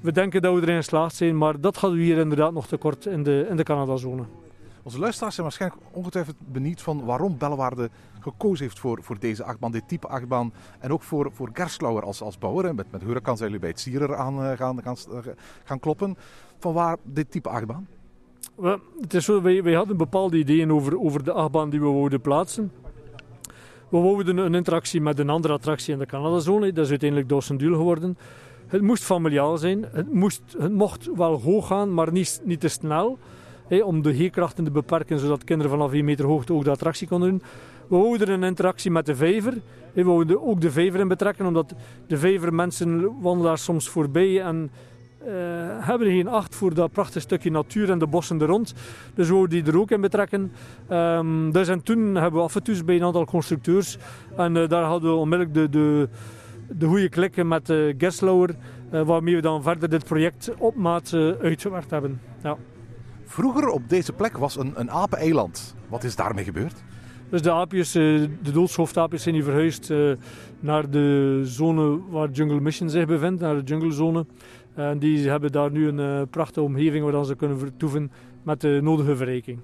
we 0.00 0.12
denken 0.12 0.42
dat 0.42 0.54
we 0.54 0.60
erin 0.60 0.76
geslaagd 0.76 1.14
zijn, 1.14 1.38
maar 1.38 1.60
dat 1.60 1.76
hadden 1.76 1.98
we 1.98 2.04
hier 2.04 2.18
inderdaad 2.18 2.52
nog 2.52 2.66
tekort 2.66 3.06
in 3.06 3.22
de, 3.22 3.46
in 3.50 3.56
de 3.56 3.62
Canada-zone. 3.62 4.22
Onze 4.82 4.98
luisteraars 4.98 5.34
zijn 5.34 5.46
waarschijnlijk 5.46 5.82
ongetwijfeld 5.92 6.36
benieuwd 6.38 6.82
van 6.82 7.04
waarom 7.04 7.38
Bellewaarde 7.38 7.90
gekozen 8.20 8.64
heeft 8.64 8.78
voor, 8.78 9.02
voor 9.02 9.18
deze 9.18 9.44
achtbaan, 9.44 9.72
dit 9.72 9.88
type 9.88 10.06
achtbaan. 10.06 10.52
En 10.78 10.92
ook 10.92 11.02
voor, 11.02 11.30
voor 11.32 11.50
Gerslauer 11.52 12.02
als, 12.02 12.22
als 12.22 12.38
bouwer. 12.38 12.74
Met, 12.74 12.90
met 12.90 13.02
zijn 13.24 13.38
jullie 13.38 13.58
bij 13.58 13.68
het 13.68 13.80
Sierer 13.80 14.16
aan 14.16 14.42
uh, 14.42 14.52
gaan, 14.52 14.82
gaan, 14.82 14.96
gaan 15.64 15.78
kloppen. 15.78 16.16
Van 16.58 16.72
waar 16.72 16.96
dit 17.02 17.30
type 17.30 17.48
achtbaan? 17.48 17.88
Well, 18.54 18.78
het 19.00 19.14
is 19.14 19.24
zo, 19.24 19.42
wij, 19.42 19.62
wij 19.62 19.74
hadden 19.74 19.96
bepaalde 19.96 20.38
ideeën 20.38 20.72
over, 20.72 21.00
over 21.00 21.24
de 21.24 21.32
achtbaan 21.32 21.70
die 21.70 21.80
we 21.80 21.86
wilden 21.86 22.20
plaatsen. 22.20 22.72
We 23.88 23.98
wilden 24.00 24.36
een 24.36 24.54
interactie 24.54 25.00
met 25.00 25.18
een 25.18 25.30
andere 25.30 25.54
attractie 25.54 25.92
in 25.92 25.98
de 25.98 26.06
Canadazone. 26.06 26.72
Dat 26.72 26.84
is 26.84 26.90
uiteindelijk 26.90 27.28
Dawson 27.28 27.56
Duel 27.56 27.76
geworden. 27.76 28.18
Het 28.66 28.82
moest 28.82 29.02
familiaal 29.02 29.58
zijn. 29.58 29.84
Het, 29.92 30.12
moest, 30.12 30.42
het 30.58 30.72
mocht 30.72 31.10
wel 31.14 31.40
hoog 31.40 31.66
gaan, 31.66 31.94
maar 31.94 32.12
niet, 32.12 32.40
niet 32.44 32.60
te 32.60 32.68
snel 32.68 33.18
om 33.78 34.02
de 34.02 34.14
G-krachten 34.14 34.64
te 34.64 34.70
beperken, 34.70 35.18
zodat 35.18 35.44
kinderen 35.44 35.72
vanaf 35.72 35.92
1 35.92 36.04
meter 36.04 36.24
hoogte 36.24 36.52
ook 36.52 36.64
de 36.64 36.70
attractie 36.70 37.08
konden 37.08 37.28
doen. 37.28 37.42
We 37.88 37.96
wouden 37.96 38.28
een 38.28 38.42
interactie 38.42 38.90
met 38.90 39.06
de 39.06 39.14
vijver. 39.14 39.54
We 39.92 40.04
wouden 40.04 40.46
ook 40.46 40.60
de 40.60 40.70
vijver 40.70 41.00
in 41.00 41.08
betrekken, 41.08 41.46
omdat 41.46 41.74
de 42.06 42.18
vijver 42.18 42.54
mensen 42.54 43.00
wandelen 43.20 43.42
daar 43.46 43.58
soms 43.58 43.88
voorbij 43.88 44.42
en 44.42 44.70
uh, 45.26 45.32
hebben 45.78 46.06
geen 46.06 46.28
acht 46.28 46.54
voor 46.54 46.74
dat 46.74 46.92
prachtige 46.92 47.20
stukje 47.20 47.50
natuur 47.50 47.90
en 47.90 47.98
de 47.98 48.06
bossen 48.06 48.40
er 48.40 48.46
rond. 48.46 48.74
Dus 49.14 49.28
we 49.28 49.34
wouden 49.34 49.64
die 49.64 49.72
er 49.72 49.78
ook 49.78 49.90
in 49.90 50.00
betrekken. 50.00 50.52
Um, 50.90 51.52
dus 51.52 51.68
en 51.68 51.82
toen 51.82 52.14
hebben 52.14 52.40
we 52.40 52.46
af 52.46 52.54
en 52.54 52.62
toe 52.62 52.84
bij 52.84 52.96
een 52.96 53.02
aantal 53.02 53.24
constructeurs. 53.24 53.98
En 54.36 54.56
uh, 54.56 54.68
daar 54.68 54.84
hadden 54.84 55.10
we 55.10 55.16
onmiddellijk 55.16 55.54
de, 55.54 55.68
de, 55.68 56.08
de 56.68 56.86
goede 56.86 57.08
klikken 57.08 57.48
met 57.48 57.70
uh, 57.70 57.94
Geslauer, 57.98 58.50
waarmee 58.90 59.34
we 59.34 59.40
dan 59.40 59.62
verder 59.62 59.90
dit 59.90 60.04
project 60.04 60.50
op 60.58 60.74
maat 60.74 61.14
uitgewerkt 61.40 61.90
hebben. 61.90 62.20
Ja. 62.42 62.56
Vroeger 63.30 63.68
op 63.68 63.88
deze 63.88 64.12
plek 64.12 64.36
was 64.36 64.56
een, 64.56 64.72
een 64.80 64.90
apeneiland. 64.90 65.74
Wat 65.88 66.04
is 66.04 66.16
daarmee 66.16 66.44
gebeurd? 66.44 66.82
Dus 67.28 67.42
de 67.42 67.52
aapjes, 67.52 67.92
de 67.92 68.50
doodshoofdaapjes 68.52 69.22
zijn 69.22 69.34
hier 69.34 69.44
verhuisd 69.44 69.92
naar 70.60 70.90
de 70.90 71.40
zone 71.44 72.00
waar 72.08 72.30
Jungle 72.30 72.60
Mission 72.60 72.90
zich 72.90 73.06
bevindt, 73.06 73.40
naar 73.40 73.54
de 73.54 73.62
junglezone. 73.62 74.26
En 74.74 74.98
die 74.98 75.28
hebben 75.28 75.52
daar 75.52 75.70
nu 75.70 75.88
een 75.88 76.28
prachtige 76.28 76.62
omgeving 76.62 77.10
waar 77.10 77.24
ze 77.24 77.36
kunnen 77.36 77.58
vertoeven 77.58 78.10
met 78.42 78.60
de 78.60 78.80
nodige 78.82 79.16
verrijking. 79.16 79.58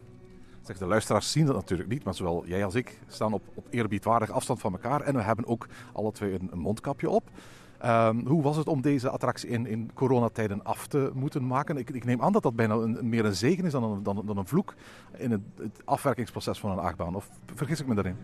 Zeg, 0.62 0.79
de 0.79 0.87
luisteraars 0.87 1.33
zien 1.33 1.46
dat 1.46 1.55
natuurlijk 1.55 1.88
niet, 1.88 2.05
maar 2.05 2.14
zowel 2.14 2.46
jij 2.46 2.64
als 2.64 2.74
ik 2.74 2.98
staan 3.07 3.33
op, 3.33 3.42
op 3.55 3.66
eerbiedwaardige 3.70 4.33
afstand 4.33 4.61
van 4.61 4.72
elkaar. 4.72 5.00
En 5.00 5.14
we 5.14 5.22
hebben 5.22 5.46
ook 5.46 5.66
alle 5.92 6.12
twee 6.12 6.33
een, 6.33 6.48
een 6.52 6.59
mondkapje 6.59 7.11
op. 7.11 7.31
Ehm, 7.78 8.26
hoe 8.26 8.42
was 8.42 8.56
het 8.56 8.68
om 8.68 8.80
deze 8.80 9.10
attractie 9.10 9.48
in, 9.48 9.66
in 9.66 9.90
coronatijden 9.94 10.64
af 10.64 10.86
te 10.86 11.10
moeten 11.14 11.46
maken? 11.46 11.76
Ik, 11.76 11.90
ik 11.90 12.04
neem 12.04 12.22
aan 12.22 12.32
dat 12.32 12.42
dat 12.42 12.56
bijna 12.56 12.76
meer 13.00 13.24
een 13.24 13.34
zegen 13.34 13.64
is 13.64 13.72
dan 13.72 13.82
een, 13.82 14.02
dan, 14.02 14.22
dan 14.26 14.36
een 14.36 14.46
vloek 14.46 14.74
in 15.16 15.30
het, 15.30 15.40
afwerkingsproces 15.84 16.58
van 16.58 16.70
een 16.70 16.78
achtbaan. 16.78 17.14
Of 17.14 17.30
vergis 17.54 17.80
ik 17.80 17.86
me 17.86 17.94
daarin? 17.94 18.16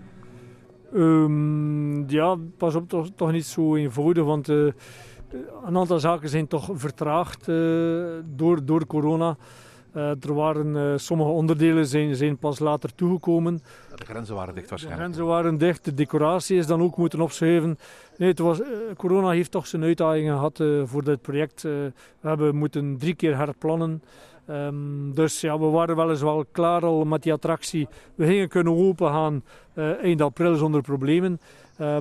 Um, 0.94 2.10
ja, 2.10 2.36
pas 2.56 2.74
op, 2.74 2.88
toch, 2.88 3.08
toch 3.14 3.32
niet 3.32 3.44
zo 3.44 3.76
eenvoudig, 3.76 4.24
want 4.24 4.48
uh, 4.48 4.72
een 5.64 5.76
aantal 5.76 5.98
zaken 5.98 6.28
zijn 6.28 6.46
toch 6.46 6.70
vertraagd 6.72 7.48
uh, 7.48 8.06
door, 8.24 8.64
door 8.64 8.86
corona. 8.86 9.36
Uh, 9.96 10.09
er 10.09 10.35
waren 10.35 11.00
sommige 11.00 11.31
onderdelen 11.31 11.87
zijn, 11.87 12.16
zijn 12.16 12.38
pas 12.38 12.59
later 12.59 12.94
toegekomen. 12.94 13.62
De 13.96 14.05
grenzen 14.05 14.35
waren 14.35 14.55
dicht 14.55 14.70
waarschijnlijk. 14.70 15.05
De 15.05 15.12
grenzen 15.12 15.35
waren 15.35 15.59
dicht, 15.59 15.85
de 15.85 15.94
decoratie 15.94 16.59
is 16.59 16.66
dan 16.66 16.83
ook 16.83 16.96
moeten 16.96 17.20
opschuiven. 17.20 17.78
Nee, 18.16 18.28
het 18.28 18.38
was, 18.38 18.61
corona 18.96 19.31
heeft 19.31 19.50
toch 19.50 19.66
zijn 19.66 19.83
uitdagingen 19.83 20.35
gehad 20.35 20.62
voor 20.85 21.05
dit 21.05 21.22
project. 21.22 21.62
we 21.62 21.92
hebben 22.20 22.57
moeten 22.57 22.98
drie 22.98 23.14
keer 23.14 23.37
herplannen. 23.37 24.02
Um, 24.50 25.14
dus 25.14 25.40
ja, 25.40 25.59
we 25.59 25.66
waren 25.66 25.96
wel 25.96 26.11
eens 26.11 26.22
wel 26.22 26.44
klaar 26.52 26.85
al 26.85 27.05
met 27.05 27.22
die 27.22 27.33
attractie. 27.33 27.88
We 28.14 28.26
gingen 28.26 28.48
kunnen 28.48 28.76
open 28.76 29.09
gaan 29.09 29.44
uh, 29.74 30.02
eind 30.02 30.20
april 30.20 30.57
zonder 30.57 30.81
problemen. 30.81 31.40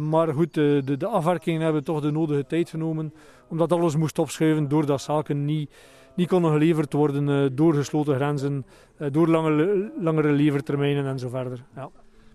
Maar 0.09 0.33
goed, 0.33 0.53
de, 0.53 0.81
de, 0.85 0.97
de, 0.97 1.07
afwerkingen 1.07 1.61
hebben 1.61 1.83
toch 1.83 2.01
de 2.01 2.11
nodige 2.11 2.45
tijd 2.45 2.69
genomen. 2.69 3.13
Omdat 3.47 3.71
alles 3.71 3.95
moest 3.95 4.19
opschuiven 4.19 4.67
doordat 4.67 5.01
zaken 5.01 5.45
niet, 5.45 5.71
niet 6.15 6.27
konden 6.27 6.51
geleverd 6.51 6.93
worden 6.93 7.27
uh, 7.27 7.49
door 7.53 7.73
gesloten 7.73 8.15
grenzen, 8.15 8.65
door 9.11 9.27
lange, 9.27 9.91
langere 9.99 10.31
levertermijnen 10.31 11.05
en 11.05 11.19
zo 11.19 11.29
verder. 11.29 11.65
Ja. 11.75 11.89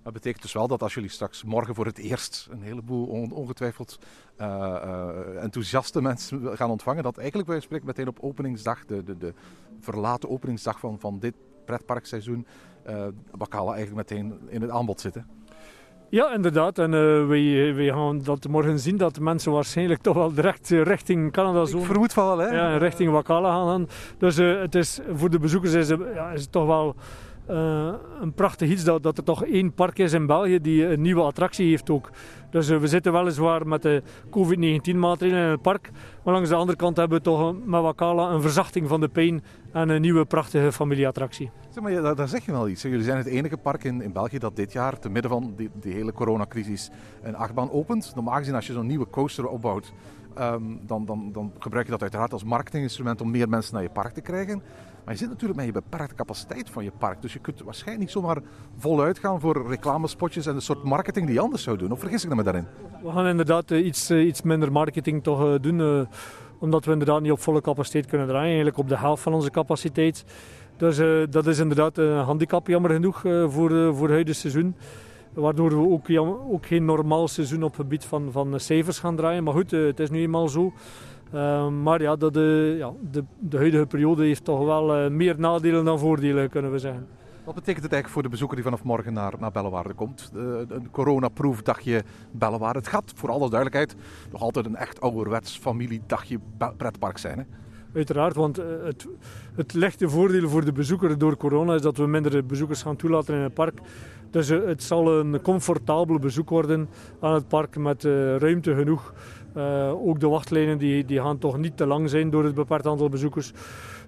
Dat 0.07 0.15
betekent 0.15 0.43
dus 0.43 0.53
wel 0.53 0.69
dat 0.69 0.83
als 0.83 0.95
jullie 0.95 1.11
straks 1.11 1.45
morgen 1.45 1.75
voor 1.75 1.87
het 1.87 1.99
eerst 1.99 2.49
een 2.51 2.63
heleboel 2.63 3.07
ongetwijfeld 3.31 3.99
uh, 4.41 5.43
enthousiaste 5.43 6.03
mensen 6.03 6.57
gaan 6.57 6.71
ontvangen, 6.71 7.03
dat 7.03 7.19
eigenlijk 7.19 7.49
wij 7.49 7.61
spreken 7.61 7.87
meteen 7.87 8.09
op 8.09 8.19
openingsdag, 8.21 8.85
de, 8.85 9.05
de, 9.05 9.17
de 9.17 9.35
verlaten 9.81 10.31
openingsdag 10.31 10.79
van, 10.79 11.01
van 11.01 11.19
dit 11.19 11.35
pretparkseizoen, 11.65 12.47
uh, 12.87 13.07
eigenlijk 13.51 13.95
meteen 13.95 14.39
in 14.49 14.63
het 14.63 14.71
aanbod 14.71 15.01
zitten. 15.01 15.27
Ja, 16.09 16.35
inderdaad. 16.35 16.79
En 16.79 16.93
uh, 16.93 17.27
wij, 17.27 17.75
wij 17.75 17.87
gaan 17.87 18.21
dat 18.25 18.49
morgen 18.49 18.79
zien 18.79 18.97
dat 18.97 19.15
de 19.15 19.21
mensen 19.21 19.53
waarschijnlijk 19.53 20.03
toch 20.03 20.15
wel 20.15 20.35
direct 20.35 20.69
richting 20.69 21.33
Canada 21.33 21.65
zo. 21.65 21.79
Vermoed 21.79 22.13
van 22.13 22.27
wel, 22.27 22.39
hè? 22.39 22.57
Ja, 22.57 22.77
richting 22.77 23.11
Wakala 23.11 23.51
gaan. 23.51 23.89
Dus 24.19 24.39
uh, 24.39 24.61
het 24.61 24.75
is, 24.75 25.01
voor 25.15 25.31
de 25.31 25.39
bezoekers 25.39 25.73
is, 25.73 25.89
ja, 25.89 26.31
is 26.31 26.41
het 26.41 26.53
toch 26.53 26.67
wel 26.67 26.95
uh, 27.51 27.93
een 28.21 28.33
prachtig 28.33 28.69
iets 28.69 28.85
dat, 28.85 29.03
dat 29.03 29.19
er 29.19 29.25
toch 29.25 29.45
één 29.45 29.75
park 29.75 29.99
is 29.99 30.13
in 30.13 30.27
België 30.27 30.61
die 30.61 30.87
een 30.87 31.01
nieuwe 31.01 31.23
attractie 31.23 31.69
heeft 31.69 31.91
ook. 31.91 32.11
Dus 32.51 32.71
uh, 32.71 32.79
we 32.79 32.87
zitten 32.87 33.13
weliswaar 33.13 33.67
met 33.67 33.83
de 33.83 34.03
COVID-19 34.27 34.97
maatregelen 34.97 35.45
in 35.45 35.51
het 35.51 35.63
park. 35.63 35.91
Maar 36.25 36.35
langs 36.35 36.49
de 36.49 36.55
andere 36.55 36.79
kant 36.79 36.97
hebben 36.97 37.19
we 37.19 37.25
toch 37.25 37.55
met 37.65 37.81
Wakala 37.81 38.31
een 38.31 38.43
verzachting 38.43 38.89
van 38.89 39.01
de 39.01 39.09
pijn 39.09 39.43
en 39.73 39.89
een 39.89 40.01
nieuwe 40.01 40.25
prachtige 40.25 40.73
familieattractie. 40.73 41.51
Zeg 41.71 41.83
maar, 41.83 42.15
daar, 42.15 42.29
zeg 42.29 42.45
je 42.45 42.53
wel 42.53 42.69
iets. 42.69 42.83
Jullie 42.83 43.03
zijn 43.03 43.17
het 43.17 43.27
enige 43.27 43.57
park 43.57 43.85
in, 43.85 44.03
in 44.03 44.13
België 44.13 44.39
dat 44.39 44.57
dit 44.57 44.73
jaar, 44.73 44.99
te 44.99 45.09
midden 45.09 45.31
van 45.31 45.55
die, 45.57 45.93
hele 45.93 46.13
coronacrisis, 46.13 46.91
een 47.23 47.37
achtbaan 47.37 47.71
opent. 47.71 48.13
Normaal 48.15 48.37
gezien 48.37 48.55
als 48.55 48.67
je 48.67 48.73
zo'n 48.73 48.87
nieuwe 48.87 49.11
coaster 49.11 49.49
opbouwt, 49.49 49.93
um, 50.39 50.81
dan, 50.87 51.05
dan, 51.05 51.33
dan 51.33 51.53
gebruik 51.59 51.85
je 51.85 51.93
dat 51.93 52.03
uiteraard 52.03 52.33
als 52.33 52.45
marketinginstrument 52.45 53.21
om 53.21 53.31
meer 53.31 53.49
mensen 53.49 53.75
naar 53.75 53.83
je 53.83 53.91
park 53.91 54.13
te 54.13 54.21
krijgen. 54.21 54.63
Maar 55.07 55.15
je 55.15 55.21
zit 55.21 55.31
natuurlijk 55.31 55.59
met 55.59 55.67
je 55.67 55.73
beperkte 55.73 56.15
capaciteit 56.15 56.71
van 56.71 56.85
je 56.85 56.91
park. 56.99 57.23
Dus 57.23 57.33
je 57.33 57.39
kunt 57.39 57.63
waarschijnlijk 57.63 58.01
niet 58.01 58.11
zomaar 58.11 58.39
voluit 58.77 59.19
gaan 59.19 59.41
voor 59.41 59.69
reclamespotjes 59.69 60.47
en 60.47 60.55
de 60.55 60.61
soort 60.61 60.83
marketing 60.83 61.27
die 61.27 61.35
je 61.35 61.41
anders 61.41 61.63
zou 61.63 61.79
doen. 61.79 61.93
Of 61.93 62.01
vergis 62.01 62.25
ik 62.25 62.35
me 62.35 62.43
daarin? 62.43 62.67
We 63.03 63.11
gaan 63.11 63.27
inderdaad 63.27 63.71
uh, 63.71 63.87
iets, 63.87 64.11
uh, 64.11 64.27
iets 64.27 64.43
minder 64.43 64.73
marketing 64.73 65.23
toch 65.23 65.45
uh, 65.45 65.55
doen. 65.61 66.09
omdat 66.59 66.85
we 66.85 66.93
inderdaad 66.93 67.21
niet 67.21 67.33
op 67.33 67.41
volle 67.41 67.61
capaciteit 67.61 68.07
kunnen 68.07 68.27
draaien. 68.27 68.47
Eigenlijk 68.47 68.79
op 68.79 68.89
de 68.89 68.99
helft 68.99 69.23
van 69.23 69.35
onze 69.35 69.51
capaciteit. 69.51 70.25
Dus 70.77 70.97
dat 71.31 71.47
is 71.47 71.59
inderdaad 71.59 71.99
een 71.99 72.17
handicap, 72.17 72.67
jammer 72.67 72.91
genoeg, 72.91 73.21
voor, 73.21 73.51
voor 73.71 74.03
het 74.03 74.11
huidige 74.11 74.39
seizoen. 74.39 74.75
Waardoor 75.33 75.71
we 75.71 75.89
ook, 75.89 76.11
ook, 76.53 76.67
geen 76.67 76.85
normaal 76.85 77.29
seizoen 77.29 77.63
op 77.63 77.71
het 77.71 77.81
gebied 77.81 78.05
van, 78.05 78.33
van 78.33 78.61
cijfers 78.61 78.99
gaan 78.99 79.17
draaien. 79.17 79.45
Maar 79.45 79.55
goed, 79.55 79.71
het 79.71 80.01
is 80.01 80.11
nu 80.11 80.21
eenmaal 80.21 80.49
zo. 80.49 80.73
Uh, 81.35 81.69
maar 81.69 82.03
ja, 82.03 82.17
dat 82.17 82.35
de, 82.35 82.75
ja 82.79 82.93
de, 83.11 83.25
de, 83.39 83.57
huidige 83.57 83.87
periode 83.87 84.25
heeft 84.25 84.45
toch 84.45 84.65
wel 84.65 85.05
uh, 85.05 85.11
meer 85.11 85.35
nadelen 85.39 85.85
dan 85.85 85.99
voordelen, 85.99 86.51
kunnen 86.51 86.73
we 86.73 86.79
zeggen. 86.79 87.07
Wat 87.45 87.55
betekent 87.55 87.83
het 87.83 87.93
eigenlijk 87.93 88.13
voor 88.13 88.23
de 88.23 88.29
bezoeker 88.29 88.57
die 88.57 88.65
vanaf 88.65 88.83
morgen 88.83 89.13
naar, 89.13 89.33
naar 89.39 89.51
Bellewaarde 89.51 89.93
komt? 89.95 90.31
Een 90.69 90.91
coronaproof 90.91 91.63
dagje 91.63 92.03
Bellewaarde. 92.31 92.79
Het 92.79 92.89
gaat, 92.89 93.13
voor 93.17 93.31
alle 93.31 93.51
duidelijkheid, 93.51 93.97
nog 94.33 94.41
altijd 94.41 94.67
een 94.67 94.77
echt 94.77 95.01
ouderwets 95.01 95.59
familiedagje 95.59 96.39
pretpark 96.77 97.19
zijn. 97.19 97.39
Hè? 97.39 97.45
Uiteraard, 97.95 98.35
want 98.35 98.57
het, 98.57 99.07
het 99.55 99.73
lichte 99.73 100.09
voordeel 100.09 100.49
voor 100.49 100.65
de 100.65 100.73
bezoeker 100.73 101.19
door 101.19 101.37
corona 101.37 101.75
is 101.75 101.83
dat 101.83 101.97
we 101.97 102.07
minder 102.07 102.47
bezoekers 102.47 102.83
gaan 102.83 102.97
toelaten 102.97 103.35
in 103.35 103.41
het 103.41 103.55
park. 103.55 103.81
Dus 104.31 104.49
het 104.49 104.83
zal 104.83 105.19
een 105.19 105.41
comfortabel 105.43 106.19
bezoek 106.19 106.49
worden 106.49 106.89
aan 107.21 107.35
het 107.35 107.49
park 107.49 107.77
met 107.77 108.05
ruimte 108.39 108.75
genoeg 108.75 109.13
uh, 109.57 110.07
ook 110.07 110.21
de 110.21 110.29
wachtlijnen 110.29 110.79
die, 110.79 111.05
die 111.05 111.21
gaan 111.21 111.39
toch 111.39 111.59
niet 111.59 111.77
te 111.77 111.87
lang 111.87 112.11
zijn 112.11 112.31
door 112.31 112.45
het 112.45 112.55
beperkt 112.55 112.87
aantal 112.87 113.09
bezoekers. 113.09 113.53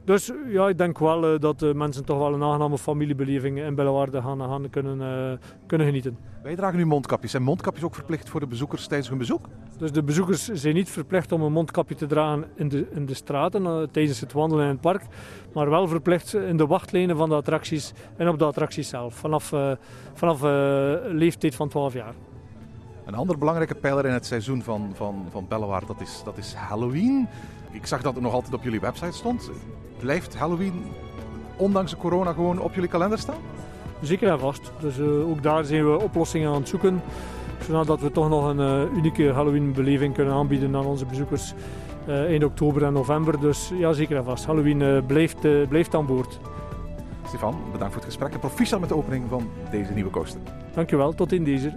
Dus 0.09 0.33
ja, 0.47 0.69
ik 0.69 0.79
denk 0.79 0.99
wel 0.99 1.33
uh, 1.33 1.41
dat 1.41 1.63
uh, 1.63 1.75
mensen 1.75 2.05
toch 2.05 2.19
wel 2.19 2.35
een 2.35 2.43
aangename 2.43 2.79
familiebeleving 2.79 3.59
in 3.59 3.75
Bellewaarde 3.75 4.23
gaan, 4.23 4.39
gaan 4.39 4.71
kunnen, 4.71 5.41
kunnen 5.67 5.87
genieten. 5.87 6.19
Wij 6.43 6.57
dragen 6.57 6.79
nu 6.79 6.87
mondkapjes. 6.87 7.31
Zijn 7.31 7.43
mondkapjes 7.43 7.85
ook 7.85 7.95
verplicht 7.95 8.29
voor 8.29 8.41
de 8.41 8.47
bezoekers 8.47 8.87
tijdens 8.87 9.09
hun 9.09 9.19
bezoek? 9.19 9.49
Dus 9.79 9.93
de 9.93 10.03
bezoekers 10.03 10.49
zijn 10.49 10.75
niet 10.75 10.91
verplicht 10.91 11.33
om 11.33 11.43
een 11.43 11.53
mondkapje 11.53 11.95
te 11.95 12.07
dragen 12.07 12.45
in 12.55 12.69
de, 12.69 12.87
in 12.91 13.07
de 13.07 13.15
straten 13.15 13.91
tijdens 13.91 14.21
het 14.21 14.33
wandelen 14.33 14.65
in 14.65 14.71
het 14.71 14.81
park. 14.81 15.03
Maar 15.53 15.71
wel 15.71 15.89
verplicht 15.89 16.35
in 16.35 16.57
de 16.57 16.67
wachtlijnen 16.67 17.17
van 17.17 17.29
de 17.29 17.35
attracties 17.35 17.93
en 18.17 18.29
op 18.29 18.39
de 18.39 18.45
attracties 18.45 18.89
zelf. 18.89 19.15
Vanaf, 19.15 19.55
vanaf 20.15 20.43
leeftijd 21.13 21.55
van 21.55 21.69
12 21.69 21.95
jaar. 21.95 22.15
Een 23.05 23.15
andere 23.15 23.39
belangrijke 23.39 23.75
pijler 23.75 24.07
in 24.07 24.13
het 24.13 24.27
seizoen 24.27 24.63
van, 24.63 24.91
van, 24.95 25.27
van 25.31 25.47
Bellewaard, 25.49 25.87
dat 25.87 26.01
is, 26.01 26.23
dat 26.25 26.39
is 26.39 26.55
Halloween. 26.55 27.29
Ik 27.71 27.87
zag 27.87 28.03
dat 28.03 28.15
het 28.15 28.23
nog 28.23 28.33
altijd 28.33 28.55
op 28.55 28.63
jullie 28.63 28.81
website 28.81 29.13
stond. 29.13 29.51
Blijft 29.99 30.37
Halloween, 30.37 30.85
ondanks 31.57 31.91
de 31.91 31.97
corona, 31.97 32.33
gewoon 32.33 32.61
op 32.61 32.75
jullie 32.75 32.89
kalender 32.89 33.19
staan? 33.19 33.41
Zeker 34.01 34.31
en 34.31 34.39
vast. 34.39 34.73
Dus 34.81 34.99
uh, 34.99 35.29
ook 35.29 35.43
daar 35.43 35.65
zijn 35.65 35.93
we 35.93 36.01
oplossingen 36.01 36.49
aan 36.49 36.55
het 36.55 36.69
zoeken. 36.69 37.03
Zodat 37.71 38.01
we 38.01 38.11
toch 38.11 38.29
nog 38.29 38.49
een 38.49 38.59
uh, 38.59 38.97
unieke 38.97 39.33
Halloween-beleving 39.33 40.15
kunnen 40.15 40.35
aanbieden 40.35 40.77
aan 40.77 40.87
onze 40.87 41.07
bezoekers 41.07 41.55
uh, 42.09 42.25
eind 42.25 42.45
oktober 42.45 42.85
en 42.85 42.93
november. 42.93 43.41
Dus 43.41 43.73
ja, 43.79 43.93
zeker 43.93 44.17
en 44.17 44.25
vast. 44.25 44.45
Halloween 44.45 45.07
blijft, 45.07 45.69
blijft 45.69 45.95
aan 45.95 46.07
boord. 46.07 46.41
Stefan, 47.27 47.57
bedankt 47.73 47.93
voor 47.95 48.03
het 48.03 48.13
gesprek 48.13 48.33
en 48.33 48.39
proficiat 48.39 48.81
met 48.81 48.89
de 48.89 48.97
opening 48.97 49.25
van 49.29 49.49
deze 49.71 49.93
nieuwe 49.93 50.11
coaster. 50.11 50.41
Dankjewel, 50.75 51.15
tot 51.15 51.33
in 51.33 51.45
deze. 51.45 51.77